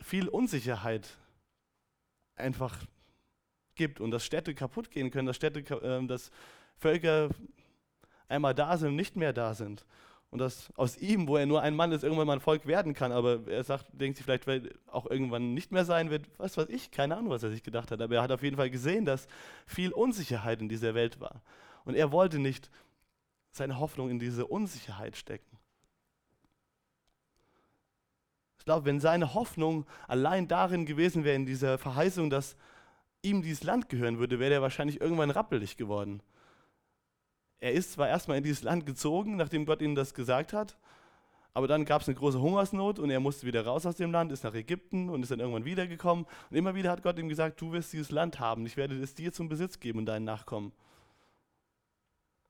[0.00, 1.18] viel Unsicherheit
[2.36, 2.78] einfach
[3.74, 6.30] gibt und dass Städte kaputt gehen können, dass Städte, äh, dass
[6.76, 7.28] Völker
[8.28, 9.84] einmal da sind und nicht mehr da sind.
[10.30, 12.94] Und dass aus ihm, wo er nur ein Mann ist, irgendwann mal ein Volk werden
[12.94, 13.12] kann.
[13.12, 16.68] Aber er sagt, denkt sich vielleicht, weil auch irgendwann nicht mehr sein wird, was weiß
[16.68, 18.00] ich, keine Ahnung, was er sich gedacht hat.
[18.00, 19.28] Aber er hat auf jeden Fall gesehen, dass
[19.66, 21.42] viel Unsicherheit in dieser Welt war.
[21.84, 22.70] Und er wollte nicht
[23.52, 25.56] seine Hoffnung in diese Unsicherheit stecken.
[28.58, 32.56] Ich glaube, wenn seine Hoffnung allein darin gewesen wäre, in dieser Verheißung, dass
[33.22, 36.20] ihm dieses Land gehören würde, wäre er wahrscheinlich irgendwann rappelig geworden.
[37.60, 40.76] Er ist zwar erstmal in dieses Land gezogen, nachdem Gott ihm das gesagt hat,
[41.54, 44.30] aber dann gab es eine große Hungersnot und er musste wieder raus aus dem Land,
[44.30, 46.26] ist nach Ägypten und ist dann irgendwann wiedergekommen.
[46.50, 49.14] Und immer wieder hat Gott ihm gesagt, du wirst dieses Land haben, ich werde es
[49.14, 50.72] dir zum Besitz geben und deinen Nachkommen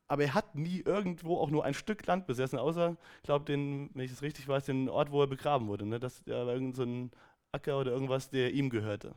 [0.09, 3.91] aber er hat nie irgendwo auch nur ein Stück Land besessen, außer, ich glaube, wenn
[3.97, 5.87] ich es richtig weiß, den Ort, wo er begraben wurde.
[5.87, 5.99] Ne?
[5.99, 7.19] Das war irgendein so
[7.53, 9.15] Acker oder irgendwas, der ihm gehörte.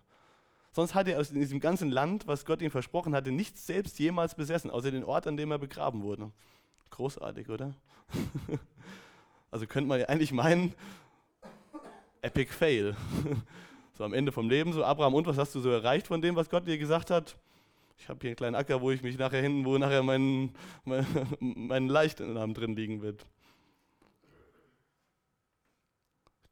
[0.72, 4.36] Sonst hat er aus diesem ganzen Land, was Gott ihm versprochen hatte, nichts selbst jemals
[4.36, 6.32] besessen, außer den Ort, an dem er begraben wurde.
[6.92, 7.74] Großartig, oder?
[9.52, 10.74] also könnte man ja eigentlich meinen,
[12.22, 12.96] Epic Fail.
[13.98, 16.36] so am Ende vom Leben, so Abraham, und was hast du so erreicht von dem,
[16.36, 17.36] was Gott dir gesagt hat?
[18.00, 20.52] ich habe hier einen kleinen Acker, wo ich mich nachher hinten, wo nachher mein,
[20.86, 21.06] mein,
[21.40, 23.26] mein Leichnam drin liegen wird.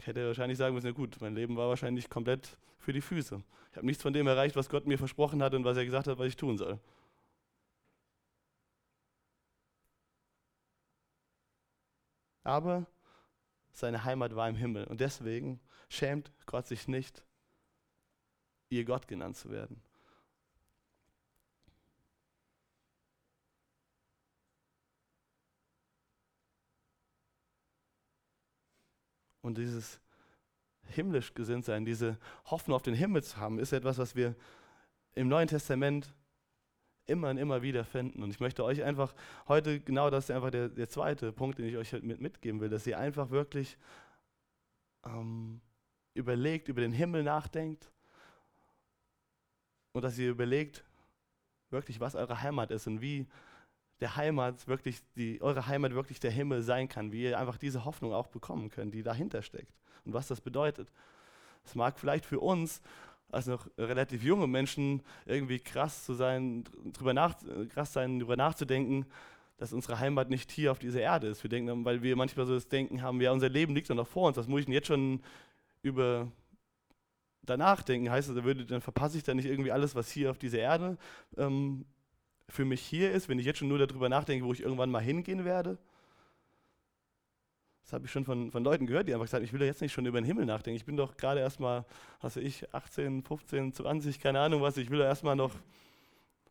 [0.08, 3.43] Ich hätte wahrscheinlich sagen müssen, ja gut, mein Leben war wahrscheinlich komplett für die Füße.
[3.72, 6.08] Ich habe nichts von dem erreicht, was Gott mir versprochen hat und was er gesagt
[6.08, 6.80] hat, was ich tun soll.
[12.46, 12.86] Aber
[13.74, 17.26] seine Heimat war im Himmel und deswegen schämt Gott sich nicht,
[18.70, 19.84] ihr Gott genannt zu werden.
[29.47, 30.01] Und dieses
[30.89, 34.36] himmlisch gesinnt sein, diese Hoffnung auf den Himmel zu haben, ist etwas, was wir
[35.15, 36.13] im Neuen Testament
[37.05, 38.23] immer und immer wieder finden.
[38.23, 39.15] Und ich möchte euch einfach
[39.47, 42.69] heute, genau das ist einfach der, der zweite Punkt, den ich euch mit, mitgeben will,
[42.69, 43.77] dass ihr einfach wirklich
[45.05, 45.62] ähm,
[46.13, 47.89] überlegt, über den Himmel nachdenkt
[49.93, 50.83] und dass ihr überlegt,
[51.69, 53.27] wirklich, was eure Heimat ist und wie
[53.99, 57.86] der Heimat wirklich, die, eure Heimat wirklich der Himmel sein kann, wie ihr einfach diese
[57.86, 59.73] Hoffnung auch bekommen könnt, die dahinter steckt
[60.05, 60.91] und was das bedeutet.
[61.65, 62.81] Es mag vielleicht für uns
[63.29, 67.36] als noch relativ junge Menschen irgendwie krass zu sein, drüber nach,
[67.69, 69.05] krass sein, drüber nachzudenken,
[69.57, 71.43] dass unsere Heimat nicht hier auf dieser Erde ist.
[71.43, 74.07] Wir denken, weil wir manchmal so das Denken haben, ja, unser Leben liegt doch noch
[74.07, 75.21] vor uns, was muss ich denn jetzt schon
[75.81, 76.31] über
[77.41, 78.10] danach denken?
[78.10, 80.60] Heißt das, da würde, dann verpasse ich da nicht irgendwie alles, was hier auf dieser
[80.60, 80.97] Erde
[81.38, 81.86] ähm,
[82.49, 85.01] für mich hier ist, wenn ich jetzt schon nur darüber nachdenke, wo ich irgendwann mal
[85.01, 85.77] hingehen werde?
[87.83, 89.65] Das habe ich schon von, von Leuten gehört, die einfach gesagt haben, ich will doch
[89.65, 90.75] jetzt nicht schon über den Himmel nachdenken.
[90.75, 91.86] Ich bin doch gerade erst mal,
[92.19, 94.75] was weiß ich, 18, 15, 20, keine Ahnung was.
[94.75, 95.53] Ich will doch erst mal noch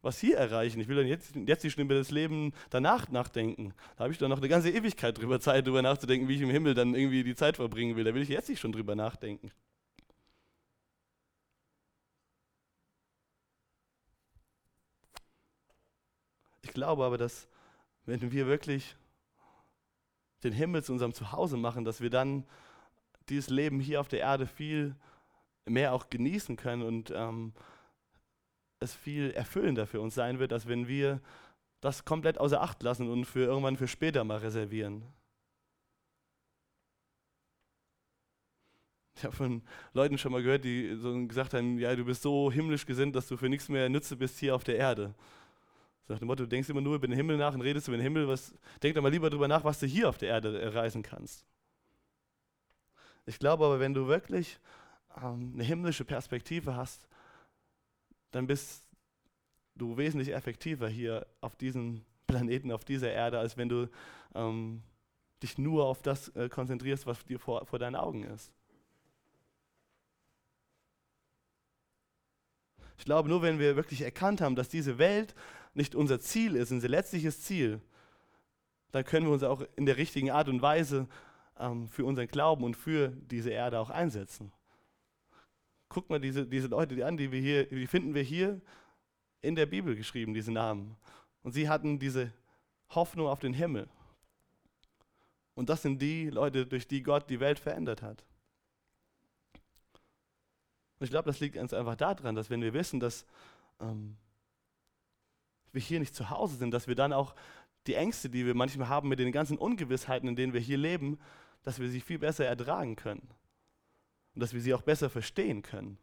[0.01, 0.81] was hier erreichen.
[0.81, 3.75] Ich will dann jetzt, jetzt nicht schon über das Leben danach nachdenken.
[3.97, 6.49] Da habe ich doch noch eine ganze Ewigkeit drüber Zeit, darüber nachzudenken, wie ich im
[6.49, 8.05] Himmel dann irgendwie die Zeit verbringen will.
[8.05, 9.51] Da will ich jetzt nicht schon drüber nachdenken.
[16.77, 17.49] Glaube aber, dass
[18.05, 18.97] wenn wir wirklich
[20.45, 22.45] den Himmel zu unserem Zuhause machen, dass wir dann
[23.31, 24.95] dieses Leben hier auf der Erde viel
[25.65, 27.55] mehr auch genießen können und ähm,
[28.79, 31.21] es viel erfüllender für uns sein wird, als wenn wir
[31.81, 35.03] das komplett außer Acht lassen und für irgendwann für später mal reservieren.
[39.17, 39.63] Ich habe von
[39.95, 43.29] Leuten schon mal gehört, die so gesagt haben, ja, du bist so himmlisch gesinnt, dass
[43.29, 45.15] du für nichts mehr Nütze bist hier auf der Erde.
[46.07, 47.97] So nach dem Motto, du denkst immer nur über den Himmel nach und redest über
[47.97, 50.61] den Himmel, was, denk doch mal lieber darüber nach, was du hier auf der Erde
[50.61, 51.45] erreichen kannst.
[53.27, 54.61] Ich glaube aber, wenn du wirklich
[55.21, 57.09] ähm, eine himmlische Perspektive hast,
[58.31, 58.87] dann bist
[59.75, 63.91] du wesentlich effektiver hier auf diesem Planeten, auf dieser Erde, als wenn du
[64.35, 64.83] ähm,
[65.43, 68.53] dich nur auf das äh, konzentrierst, was dir vor, vor deinen Augen ist.
[72.99, 75.35] Ich glaube, nur wenn wir wirklich erkannt haben, dass diese Welt
[75.77, 77.81] nicht unser Ziel ist, unser letztliches Ziel,
[78.93, 81.07] dann können wir uns auch in der richtigen Art und Weise
[81.59, 84.53] ähm, für unseren Glauben und für diese Erde auch einsetzen.
[85.89, 88.61] Guck mal diese, diese Leute an, die wir hier, die finden wir hier
[89.43, 90.97] in der Bibel geschrieben, diese Namen.
[91.43, 92.33] Und sie hatten diese
[92.89, 93.89] Hoffnung auf den Himmel.
[95.55, 98.25] Und das sind die Leute, durch die Gott die Welt verändert hat.
[100.99, 103.27] Und ich glaube, das liegt ganz einfach daran, dass wenn wir wissen, dass
[103.81, 104.17] ähm,
[105.73, 107.35] wir hier nicht zu Hause sind, dass wir dann auch
[107.87, 111.19] die Ängste, die wir manchmal haben mit den ganzen Ungewissheiten, in denen wir hier leben,
[111.63, 113.29] dass wir sie viel besser ertragen können
[114.35, 115.99] und dass wir sie auch besser verstehen können.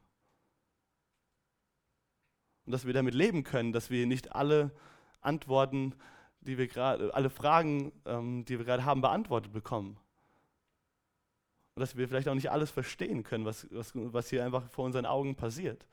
[2.66, 4.72] Und dass wir damit leben können, dass wir nicht alle
[5.22, 5.94] Antworten,
[6.42, 9.98] die wir gerade, alle Fragen, ähm, die wir gerade haben, beantwortet bekommen.
[11.76, 14.86] Und dass wir vielleicht auch nicht alles verstehen können, was, was, was hier einfach vor
[14.86, 15.86] unseren Augen passiert.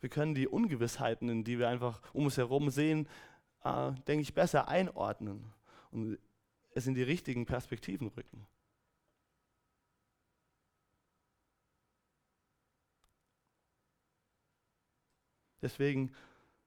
[0.00, 3.06] Wir können die Ungewissheiten, die wir einfach um uns herum sehen,
[3.64, 5.52] äh, denke ich, besser einordnen
[5.90, 6.18] und
[6.74, 8.46] es in die richtigen Perspektiven rücken.
[15.62, 16.14] Deswegen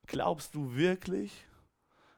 [0.06, 1.46] glaubst du wirklich,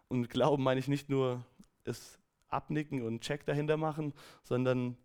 [0.09, 1.45] und glauben meine ich nicht nur
[1.85, 4.97] es abnicken und Check dahinter machen, sondern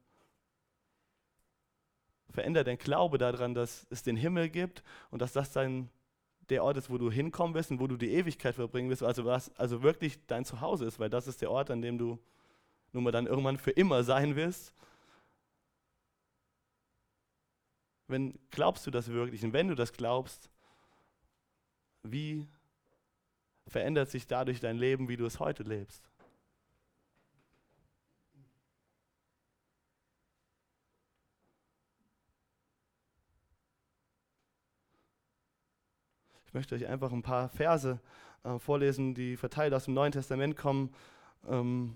[2.31, 5.91] verändert dein Glaube daran, dass es den Himmel gibt und dass das dein
[6.51, 9.25] der Ort ist, wo du hinkommen wirst und wo du die Ewigkeit verbringen wirst, also
[9.25, 12.19] was also wirklich dein Zuhause ist, weil das ist der Ort, an dem du
[12.93, 14.75] nun mal dann irgendwann für immer sein wirst.
[18.09, 20.51] Wenn glaubst du das wirklich und wenn du das glaubst,
[22.03, 22.49] wie
[23.69, 26.10] verändert sich dadurch dein Leben, wie du es heute lebst?
[36.51, 38.01] Ich möchte euch einfach ein paar Verse
[38.43, 40.93] äh, vorlesen, die verteilt aus dem Neuen Testament kommen
[41.47, 41.95] ähm,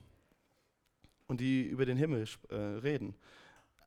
[1.27, 3.17] und die über den Himmel äh, reden.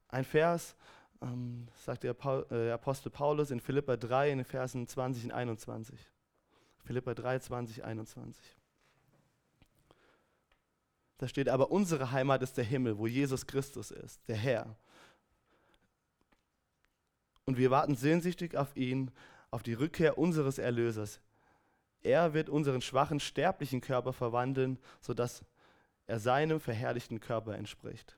[0.09, 0.75] Ein Vers,
[1.21, 5.31] ähm, sagt der Paul, äh, Apostel Paulus in Philippa 3 in den Versen 20 und
[5.31, 5.97] 21.
[6.83, 8.57] Philippa 3, 20, 21.
[11.17, 14.75] Da steht aber, unsere Heimat ist der Himmel, wo Jesus Christus ist, der Herr.
[17.45, 19.11] Und wir warten sehnsüchtig auf ihn,
[19.51, 21.19] auf die Rückkehr unseres Erlösers.
[22.01, 25.43] Er wird unseren schwachen, sterblichen Körper verwandeln, sodass
[26.05, 28.17] er seinem verherrlichten Körper entspricht.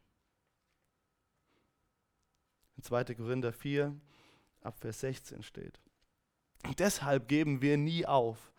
[2.77, 3.15] In 2.
[3.15, 3.95] Korinther 4,
[4.61, 5.79] ab Vers 16 steht.
[6.77, 8.51] Deshalb geben wir nie auf.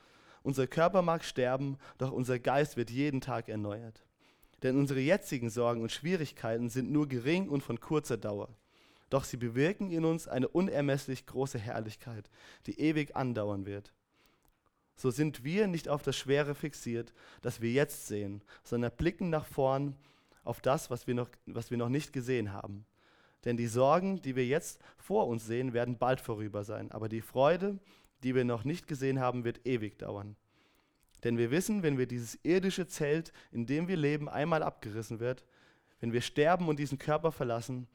[0.42, 4.04] Unser Körper mag sterben, doch unser Geist wird jeden Tag erneuert.
[4.62, 8.48] Denn unsere jetzigen Sorgen und Schwierigkeiten sind nur gering und von kurzer Dauer
[9.10, 12.30] doch sie bewirken in uns eine unermesslich große Herrlichkeit,
[12.66, 13.92] die ewig andauern wird.
[14.96, 19.46] So sind wir nicht auf das Schwere fixiert, das wir jetzt sehen, sondern blicken nach
[19.46, 19.96] vorn
[20.44, 22.86] auf das, was wir, noch, was wir noch nicht gesehen haben.
[23.44, 26.90] Denn die Sorgen, die wir jetzt vor uns sehen, werden bald vorüber sein.
[26.92, 27.78] Aber die Freude,
[28.22, 30.36] die wir noch nicht gesehen haben, wird ewig dauern.
[31.24, 35.44] Denn wir wissen, wenn wir dieses irdische Zelt, in dem wir leben, einmal abgerissen wird,
[36.00, 37.88] wenn wir sterben und diesen Körper verlassen,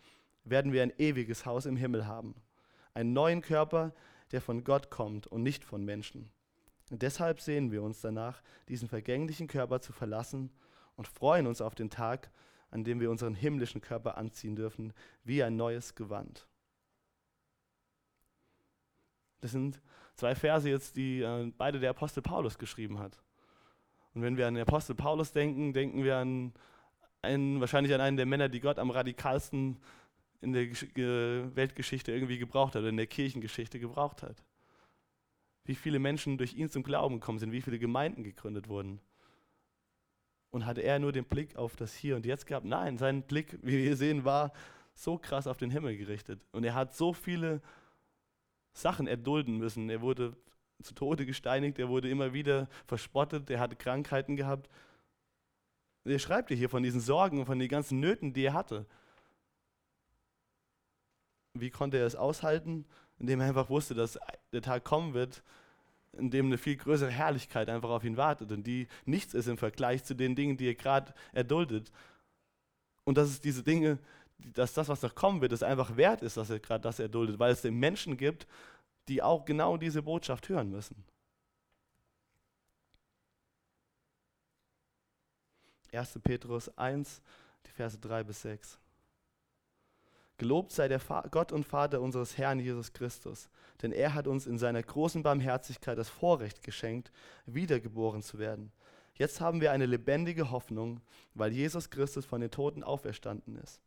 [0.45, 2.36] werden wir ein ewiges Haus im Himmel haben.
[2.93, 3.93] Einen neuen Körper,
[4.31, 6.31] der von Gott kommt und nicht von Menschen.
[6.91, 10.51] Und deshalb sehen wir uns danach, diesen vergänglichen Körper zu verlassen
[10.95, 12.31] und freuen uns auf den Tag,
[12.71, 16.47] an dem wir unseren himmlischen Körper anziehen dürfen, wie ein neues Gewand.
[19.41, 19.81] Das sind
[20.15, 23.21] zwei Verse jetzt, die äh, beide der Apostel Paulus geschrieben hat.
[24.13, 26.53] Und wenn wir an den Apostel Paulus denken, denken wir an
[27.21, 29.77] einen, wahrscheinlich an einen der Männer, die Gott am radikalsten
[30.45, 34.43] in der Weltgeschichte irgendwie gebraucht hat, oder in der Kirchengeschichte gebraucht hat.
[35.65, 39.01] Wie viele Menschen durch ihn zum Glauben gekommen sind, wie viele Gemeinden gegründet wurden.
[40.51, 42.65] Und hatte er nur den Blick auf das Hier und Jetzt gehabt?
[42.65, 44.53] Nein, sein Blick, wie wir sehen, war
[44.93, 46.39] so krass auf den Himmel gerichtet.
[46.51, 47.62] Und er hat so viele
[48.71, 49.89] Sachen erdulden müssen.
[49.89, 50.38] Er wurde
[50.81, 54.69] zu Tode gesteinigt, er wurde immer wieder verspottet, er hatte Krankheiten gehabt.
[56.05, 58.86] Er schreibt hier von diesen Sorgen und von den ganzen Nöten, die er hatte.
[61.55, 62.85] Wie konnte er es aushalten?
[63.17, 64.19] Indem er einfach wusste, dass
[64.51, 65.41] der Tag kommen wird,
[66.13, 69.57] in dem eine viel größere Herrlichkeit einfach auf ihn wartet und die nichts ist im
[69.57, 71.91] Vergleich zu den Dingen, die er gerade erduldet.
[73.05, 73.99] Und dass es diese Dinge,
[74.37, 77.39] dass das, was noch kommen wird, es einfach wert ist, dass er gerade das erduldet,
[77.39, 78.47] weil es den Menschen gibt,
[79.07, 81.05] die auch genau diese Botschaft hören müssen.
[85.91, 86.19] 1.
[86.21, 87.21] Petrus 1,
[87.65, 88.77] die Verse 3 bis 6.
[90.38, 91.00] Gelobt sei der
[91.32, 93.50] Gott und Vater unseres Herrn Jesus Christus,
[93.82, 97.12] denn er hat uns in seiner großen Barmherzigkeit das Vorrecht geschenkt,
[97.45, 98.74] wiedergeboren zu werden.
[99.13, 101.00] Jetzt haben wir eine lebendige Hoffnung,
[101.36, 103.80] weil Jesus Christus von den Toten auferstanden ist.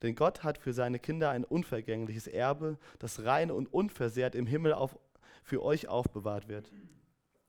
[0.00, 4.72] Denn Gott hat für seine Kinder ein unvergängliches Erbe, das rein und unversehrt im Himmel
[4.72, 4.98] auf,
[5.42, 6.72] für euch aufbewahrt wird.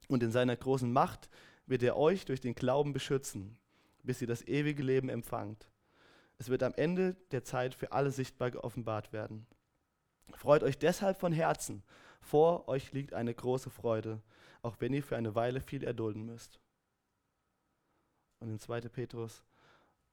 [0.08, 1.30] Und in seiner großen Macht
[1.66, 3.56] wird er euch durch den Glauben beschützen,
[4.02, 5.68] bis ihr das ewige Leben empfangt.
[6.38, 9.46] Es wird am Ende der Zeit für alle sichtbar geoffenbart werden.
[10.32, 11.82] Freut euch deshalb von Herzen.
[12.20, 14.22] Vor euch liegt eine große Freude,
[14.62, 16.60] auch wenn ihr für eine Weile viel erdulden müsst.
[18.40, 18.82] Und in 2.
[18.82, 19.44] Petrus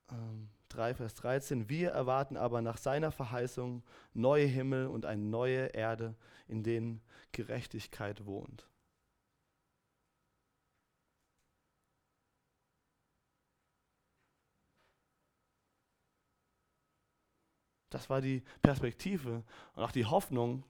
[0.09, 5.67] ähm, 3, Vers 13, wir erwarten aber nach seiner Verheißung neue Himmel und eine neue
[5.67, 6.15] Erde,
[6.47, 8.70] in denen Gerechtigkeit wohnt.
[17.91, 19.43] Das war die Perspektive
[19.75, 20.63] und auch die Hoffnung,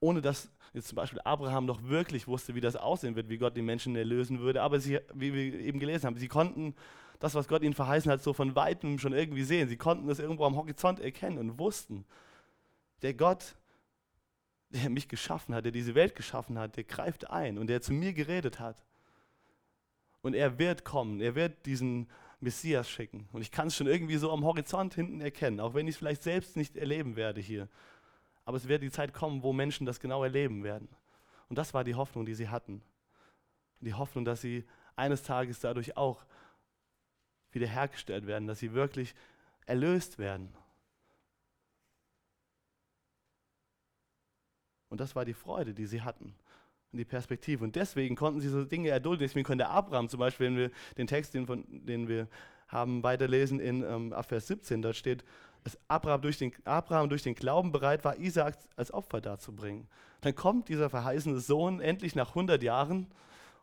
[0.00, 3.56] ohne dass jetzt zum Beispiel Abraham noch wirklich wusste, wie das aussehen wird, wie Gott
[3.56, 4.62] die Menschen erlösen würde.
[4.62, 6.74] Aber sie, wie wir eben gelesen haben, sie konnten
[7.18, 9.68] das, was Gott ihnen verheißen hat, so von weitem schon irgendwie sehen.
[9.68, 12.04] Sie konnten das irgendwo am Horizont erkennen und wussten,
[13.02, 13.56] der Gott,
[14.70, 17.92] der mich geschaffen hat, der diese Welt geschaffen hat, der greift ein und der zu
[17.92, 18.84] mir geredet hat.
[20.22, 22.08] Und er wird kommen, er wird diesen
[22.46, 23.28] Messias schicken.
[23.32, 25.98] Und ich kann es schon irgendwie so am Horizont hinten erkennen, auch wenn ich es
[25.98, 27.68] vielleicht selbst nicht erleben werde hier.
[28.44, 30.88] Aber es wird die Zeit kommen, wo Menschen das genau erleben werden.
[31.48, 32.82] Und das war die Hoffnung, die sie hatten.
[33.80, 36.24] Die Hoffnung, dass sie eines Tages dadurch auch
[37.50, 39.16] wiederhergestellt werden, dass sie wirklich
[39.66, 40.54] erlöst werden.
[44.88, 46.36] Und das war die Freude, die sie hatten
[46.96, 47.64] die Perspektive.
[47.64, 49.26] Und deswegen konnten sie so Dinge erdulden.
[49.26, 52.28] Deswegen konnte Abraham zum Beispiel, wenn wir den Text, den, von, den wir
[52.68, 55.24] haben, weiterlesen in ähm, Vers 17, da steht,
[55.64, 59.88] dass Abraham durch, den, Abraham durch den Glauben bereit war, Isaak als Opfer darzubringen.
[60.20, 63.08] Dann kommt dieser verheißene Sohn endlich nach 100 Jahren.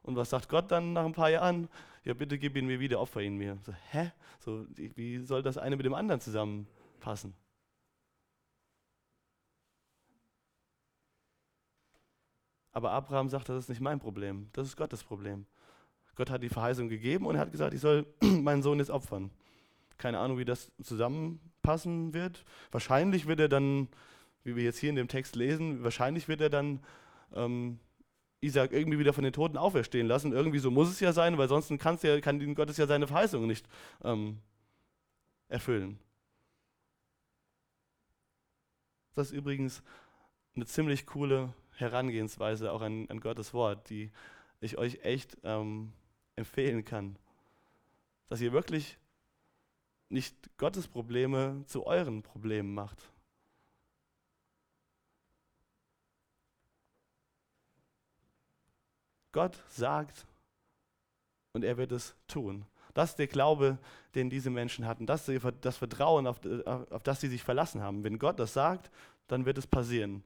[0.02, 1.70] Und was sagt Gott dann nach ein paar Jahren?
[2.03, 3.58] Ja, bitte gib ihn mir wieder, opfer ihn mir.
[3.66, 4.12] So, hä?
[4.39, 7.34] So, wie soll das eine mit dem anderen zusammenpassen?
[12.74, 15.45] Aber Abraham sagt, das ist nicht mein Problem, das ist Gottes Problem.
[16.15, 19.32] Gott hat die Verheißung gegeben und er hat gesagt, ich soll meinen Sohn jetzt opfern.
[19.97, 22.43] Keine Ahnung, wie das zusammenpassen wird.
[22.71, 23.88] Wahrscheinlich wird er dann,
[24.43, 26.84] wie wir jetzt hier in dem Text lesen, wahrscheinlich wird er dann
[27.34, 27.80] ähm,
[28.41, 30.34] Isaac irgendwie wieder von den Toten auferstehen lassen.
[30.34, 33.67] Irgendwie so muss es ja sein, weil sonst ja, kann Gottes ja seine Verheißung nicht
[34.03, 34.39] ähm,
[35.47, 35.99] erfüllen.
[39.15, 39.84] Das ist übrigens
[40.55, 44.11] eine ziemlich coole Herangehensweise auch an, an Gottes Wort, die
[44.61, 45.93] ich euch echt ähm,
[46.36, 47.17] empfehlen kann.
[48.30, 48.97] Dass ihr wirklich
[50.09, 53.11] nicht Gottes Probleme zu euren Problemen macht.
[59.32, 60.28] Gott sagt
[61.53, 62.65] und er wird es tun.
[62.93, 63.80] Das ist der Glaube,
[64.13, 65.07] den diese Menschen hatten.
[65.07, 68.03] Das ist das Vertrauen, auf, auf das sie sich verlassen haben.
[68.03, 68.91] Wenn Gott das sagt,
[69.28, 70.24] dann wird es passieren.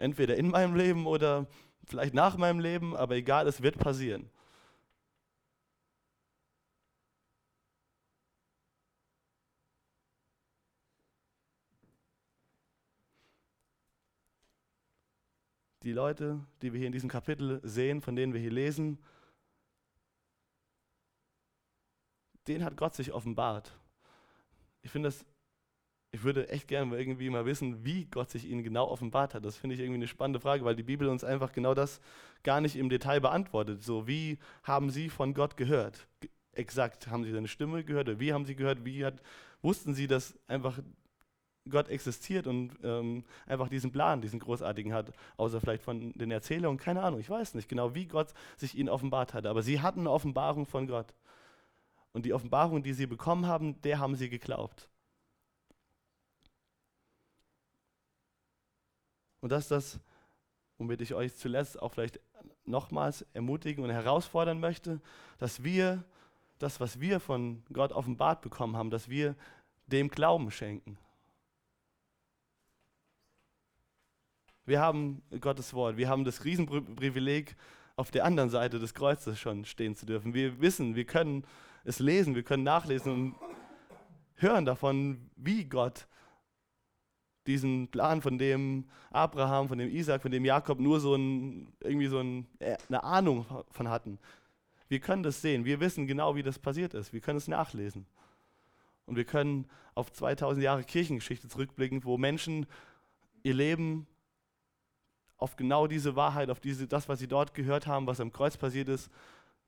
[0.00, 1.46] Entweder in meinem Leben oder
[1.84, 4.30] vielleicht nach meinem Leben, aber egal, es wird passieren.
[15.82, 18.98] die Leute, die wir hier in diesem Kapitel sehen, von denen wir hier lesen,
[22.46, 23.76] denen hat Gott sich offenbart.
[24.82, 25.24] Ich finde das,
[26.12, 29.44] ich würde echt gerne irgendwie mal wissen, wie Gott sich ihnen genau offenbart hat.
[29.44, 32.00] Das finde ich irgendwie eine spannende Frage, weil die Bibel uns einfach genau das
[32.42, 33.82] gar nicht im Detail beantwortet.
[33.82, 36.08] So, wie haben sie von Gott gehört?
[36.52, 38.84] Exakt, haben sie seine Stimme gehört oder wie haben sie gehört?
[38.84, 39.22] Wie hat,
[39.62, 40.80] wussten sie, dass einfach
[41.68, 46.78] Gott existiert und ähm, einfach diesen Plan, diesen großartigen hat, außer vielleicht von den Erzählungen,
[46.78, 50.00] keine Ahnung, ich weiß nicht genau, wie Gott sich ihnen offenbart hat, aber sie hatten
[50.00, 51.14] eine Offenbarung von Gott.
[52.12, 54.88] Und die Offenbarung, die sie bekommen haben, der haben sie geglaubt.
[59.40, 60.00] Und das ist das,
[60.78, 62.20] womit ich euch zuletzt auch vielleicht
[62.64, 65.00] nochmals ermutigen und herausfordern möchte,
[65.38, 66.04] dass wir
[66.58, 69.34] das, was wir von Gott offenbart bekommen haben, dass wir
[69.86, 70.98] dem Glauben schenken.
[74.66, 77.56] Wir haben Gottes Wort, wir haben das Riesenprivileg,
[77.96, 80.32] auf der anderen Seite des Kreuzes schon stehen zu dürfen.
[80.32, 81.44] Wir wissen, wir können
[81.84, 83.34] es lesen, wir können nachlesen und
[84.36, 86.06] hören davon, wie Gott
[87.46, 92.06] diesen Plan, von dem Abraham, von dem Isaac, von dem Jakob nur so ein, irgendwie
[92.06, 94.18] so ein, äh, eine Ahnung von hatten.
[94.88, 98.06] Wir können das sehen, wir wissen genau, wie das passiert ist, wir können es nachlesen.
[99.06, 102.66] Und wir können auf 2000 Jahre Kirchengeschichte zurückblicken, wo Menschen
[103.42, 104.06] ihr Leben
[105.36, 108.56] auf genau diese Wahrheit, auf diese, das, was sie dort gehört haben, was am Kreuz
[108.56, 109.10] passiert ist,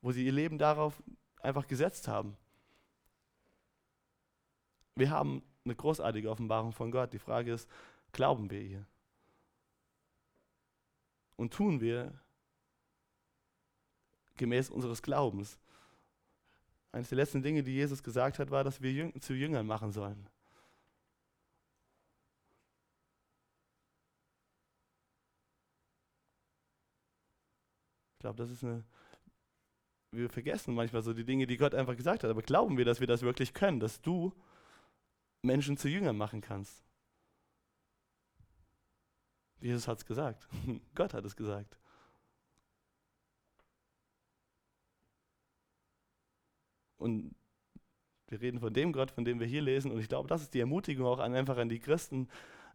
[0.01, 1.01] wo sie ihr Leben darauf
[1.41, 2.37] einfach gesetzt haben.
[4.95, 7.13] Wir haben eine großartige Offenbarung von Gott.
[7.13, 7.69] Die Frage ist,
[8.11, 8.85] glauben wir ihr?
[11.35, 12.13] Und tun wir
[14.37, 15.59] gemäß unseres Glaubens?
[16.91, 20.29] Eines der letzten Dinge, die Jesus gesagt hat, war, dass wir zu Jüngern machen sollen.
[28.23, 28.83] glaube, das ist eine.
[30.11, 32.29] Wir vergessen manchmal so die Dinge, die Gott einfach gesagt hat.
[32.29, 34.31] Aber glauben wir, dass wir das wirklich können, dass du
[35.43, 36.83] Menschen zu Jüngern machen kannst?
[39.59, 40.47] Jesus hat es gesagt.
[40.95, 41.77] Gott hat es gesagt.
[46.97, 47.35] Und
[48.27, 49.91] wir reden von dem Gott, von dem wir hier lesen.
[49.91, 52.29] Und ich glaube, das ist die Ermutigung auch an, einfach an die Christen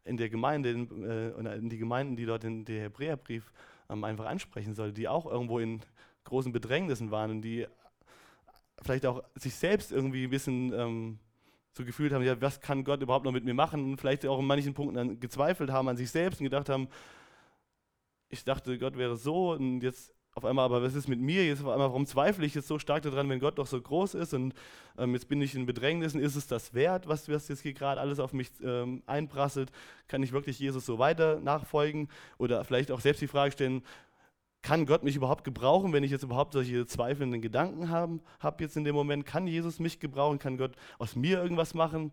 [0.04, 3.52] in der Gemeinde in, äh, und in die Gemeinden, die dort in der Hebräerbrief
[3.90, 5.80] ähm, einfach ansprechen soll, die auch irgendwo in
[6.24, 7.66] großen Bedrängnissen waren und die
[8.82, 11.18] vielleicht auch sich selbst irgendwie ein bisschen ähm,
[11.78, 14.38] so gefühlt haben, ja, was kann Gott überhaupt noch mit mir machen und vielleicht auch
[14.38, 16.88] in manchen Punkten gezweifelt haben an sich selbst und gedacht haben,
[18.28, 21.44] ich dachte, Gott wäre so und jetzt auf einmal, aber was ist mit mir?
[21.44, 24.14] Jetzt auf einmal, warum zweifle ich jetzt so stark daran, wenn Gott doch so groß
[24.14, 24.54] ist und
[24.96, 28.00] ähm, jetzt bin ich in Bedrängnissen, ist es das wert, was, was jetzt hier gerade
[28.00, 29.72] alles auf mich ähm, einprasselt?
[30.06, 32.08] Kann ich wirklich Jesus so weiter nachfolgen?
[32.38, 33.82] Oder vielleicht auch selbst die Frage stellen,
[34.62, 38.76] kann Gott mich überhaupt gebrauchen, wenn ich jetzt überhaupt solche zweifelnden Gedanken habe hab jetzt
[38.76, 39.24] in dem Moment?
[39.24, 40.38] Kann Jesus mich gebrauchen?
[40.38, 42.12] Kann Gott aus mir irgendwas machen?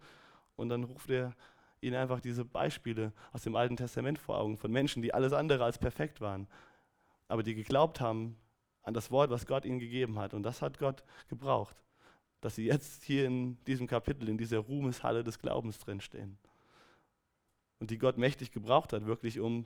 [0.55, 1.33] Und dann ruft er
[1.81, 5.63] ihnen einfach diese Beispiele aus dem Alten Testament vor Augen von Menschen, die alles andere
[5.63, 6.47] als perfekt waren
[7.27, 8.37] aber die geglaubt haben
[8.83, 10.33] an das Wort, was Gott ihnen gegeben hat.
[10.33, 11.75] Und das hat Gott gebraucht,
[12.41, 16.37] dass sie jetzt hier in diesem Kapitel, in dieser Ruhmeshalle des Glaubens drinstehen.
[17.79, 19.65] Und die Gott mächtig gebraucht hat, wirklich um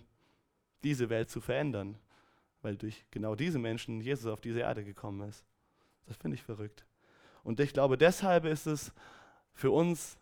[0.84, 1.98] diese Welt zu verändern,
[2.62, 5.45] weil durch genau diese Menschen Jesus auf diese Erde gekommen ist.
[6.07, 6.86] Das finde ich verrückt.
[7.43, 8.93] Und ich glaube, deshalb ist es
[9.53, 10.18] für uns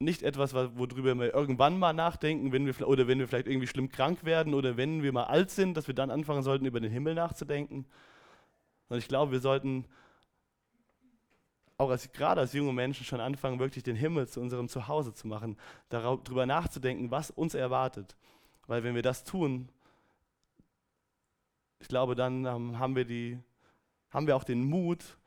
[0.00, 3.88] nicht etwas, worüber wir irgendwann mal nachdenken, wenn wir, oder wenn wir vielleicht irgendwie schlimm
[3.88, 6.92] krank werden oder wenn wir mal alt sind, dass wir dann anfangen sollten, über den
[6.92, 7.86] Himmel nachzudenken.
[8.88, 9.86] Und ich glaube, wir sollten
[11.78, 15.26] auch als, gerade als junge Menschen schon anfangen, wirklich den Himmel zu unserem Zuhause zu
[15.26, 15.56] machen,
[15.88, 18.16] darüber nachzudenken, was uns erwartet.
[18.66, 19.68] Weil wenn wir das tun,
[21.80, 23.38] ich glaube, dann ähm, haben, wir die,
[24.10, 25.18] haben wir auch den Mut,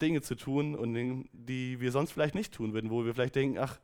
[0.00, 3.58] Dinge zu tun, und die wir sonst vielleicht nicht tun würden, wo wir vielleicht denken,
[3.58, 3.78] ach,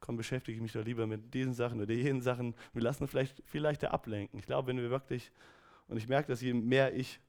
[0.00, 2.54] komm, beschäftige ich mich doch lieber mit diesen Sachen oder jenen Sachen.
[2.72, 4.38] Wir lassen uns vielleicht viel leichter ablenken.
[4.38, 5.32] Ich glaube, wenn wir wirklich,
[5.88, 7.20] und ich merke, dass je mehr ich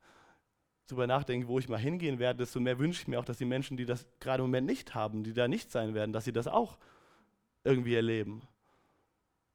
[0.87, 3.45] darüber nachdenke, wo ich mal hingehen werde, desto mehr wünsche ich mir auch, dass die
[3.45, 6.33] Menschen, die das gerade im Moment nicht haben, die da nicht sein werden, dass sie
[6.33, 6.77] das auch
[7.63, 8.41] irgendwie erleben.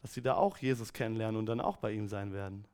[0.00, 2.66] Dass sie da auch Jesus kennenlernen und dann auch bei ihm sein werden.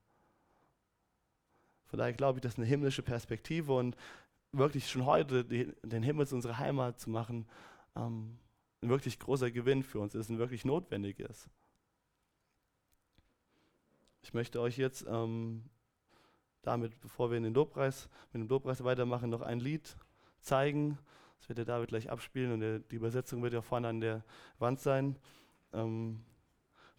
[1.90, 3.96] Von daher glaube ich, das ist eine himmlische Perspektive und
[4.52, 7.48] wirklich schon heute die, den Himmel zu unserer Heimat zu machen,
[7.96, 8.38] ähm,
[8.80, 11.50] ein wirklich großer Gewinn für uns ist und wirklich notwendig ist.
[14.22, 15.64] Ich möchte euch jetzt ähm,
[16.62, 19.96] damit, bevor wir in den Lobpreis, mit dem Lobpreis weitermachen, noch ein Lied
[20.40, 20.96] zeigen.
[21.40, 24.24] Das wird der David gleich abspielen und der, die Übersetzung wird ja vorne an der
[24.60, 25.16] Wand sein.
[25.72, 26.20] Ähm,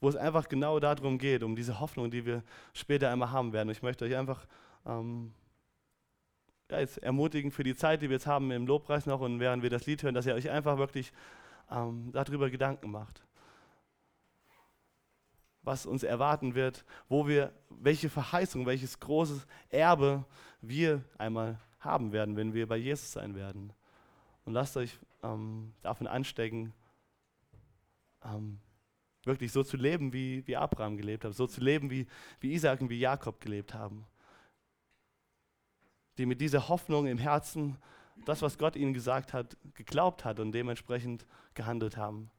[0.02, 3.70] wo es einfach genau darum geht, um diese Hoffnung, die wir später einmal haben werden.
[3.70, 4.48] Ich möchte euch einfach
[4.86, 5.34] ähm,
[6.70, 9.62] ja, jetzt ermutigen für die Zeit, die wir jetzt haben im Lobpreis noch und während
[9.62, 11.12] wir das Lied hören, dass ihr euch einfach wirklich
[11.70, 13.24] ähm, darüber Gedanken macht.
[15.64, 20.26] Was uns erwarten wird, wo wir, welche Verheißung, welches großes Erbe
[20.62, 23.74] wir einmal haben werden, wenn wir bei Jesus sein werden.
[24.46, 26.74] Und lasst euch ähm, davon anstecken,
[28.24, 28.60] ähm,
[29.24, 32.08] wirklich so zu leben, wie, wie Abraham gelebt hat, so zu leben, wie,
[32.40, 34.06] wie Isaac und wie Jakob gelebt haben.
[36.22, 37.78] Die mit dieser Hoffnung im Herzen
[38.26, 42.30] das, was Gott ihnen gesagt hat, geglaubt hat und dementsprechend gehandelt haben.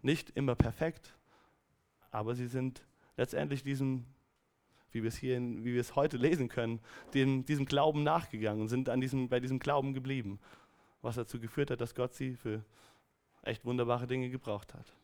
[0.00, 1.12] Nicht immer perfekt,
[2.12, 4.04] aber sie sind letztendlich diesem,
[4.92, 6.78] wie wir es hier, wie wir es heute lesen können,
[7.14, 10.38] dem, diesem Glauben nachgegangen und sind an diesem, bei diesem Glauben geblieben,
[11.02, 12.64] was dazu geführt hat, dass Gott sie für
[13.42, 14.94] echt wunderbare Dinge gebraucht hat.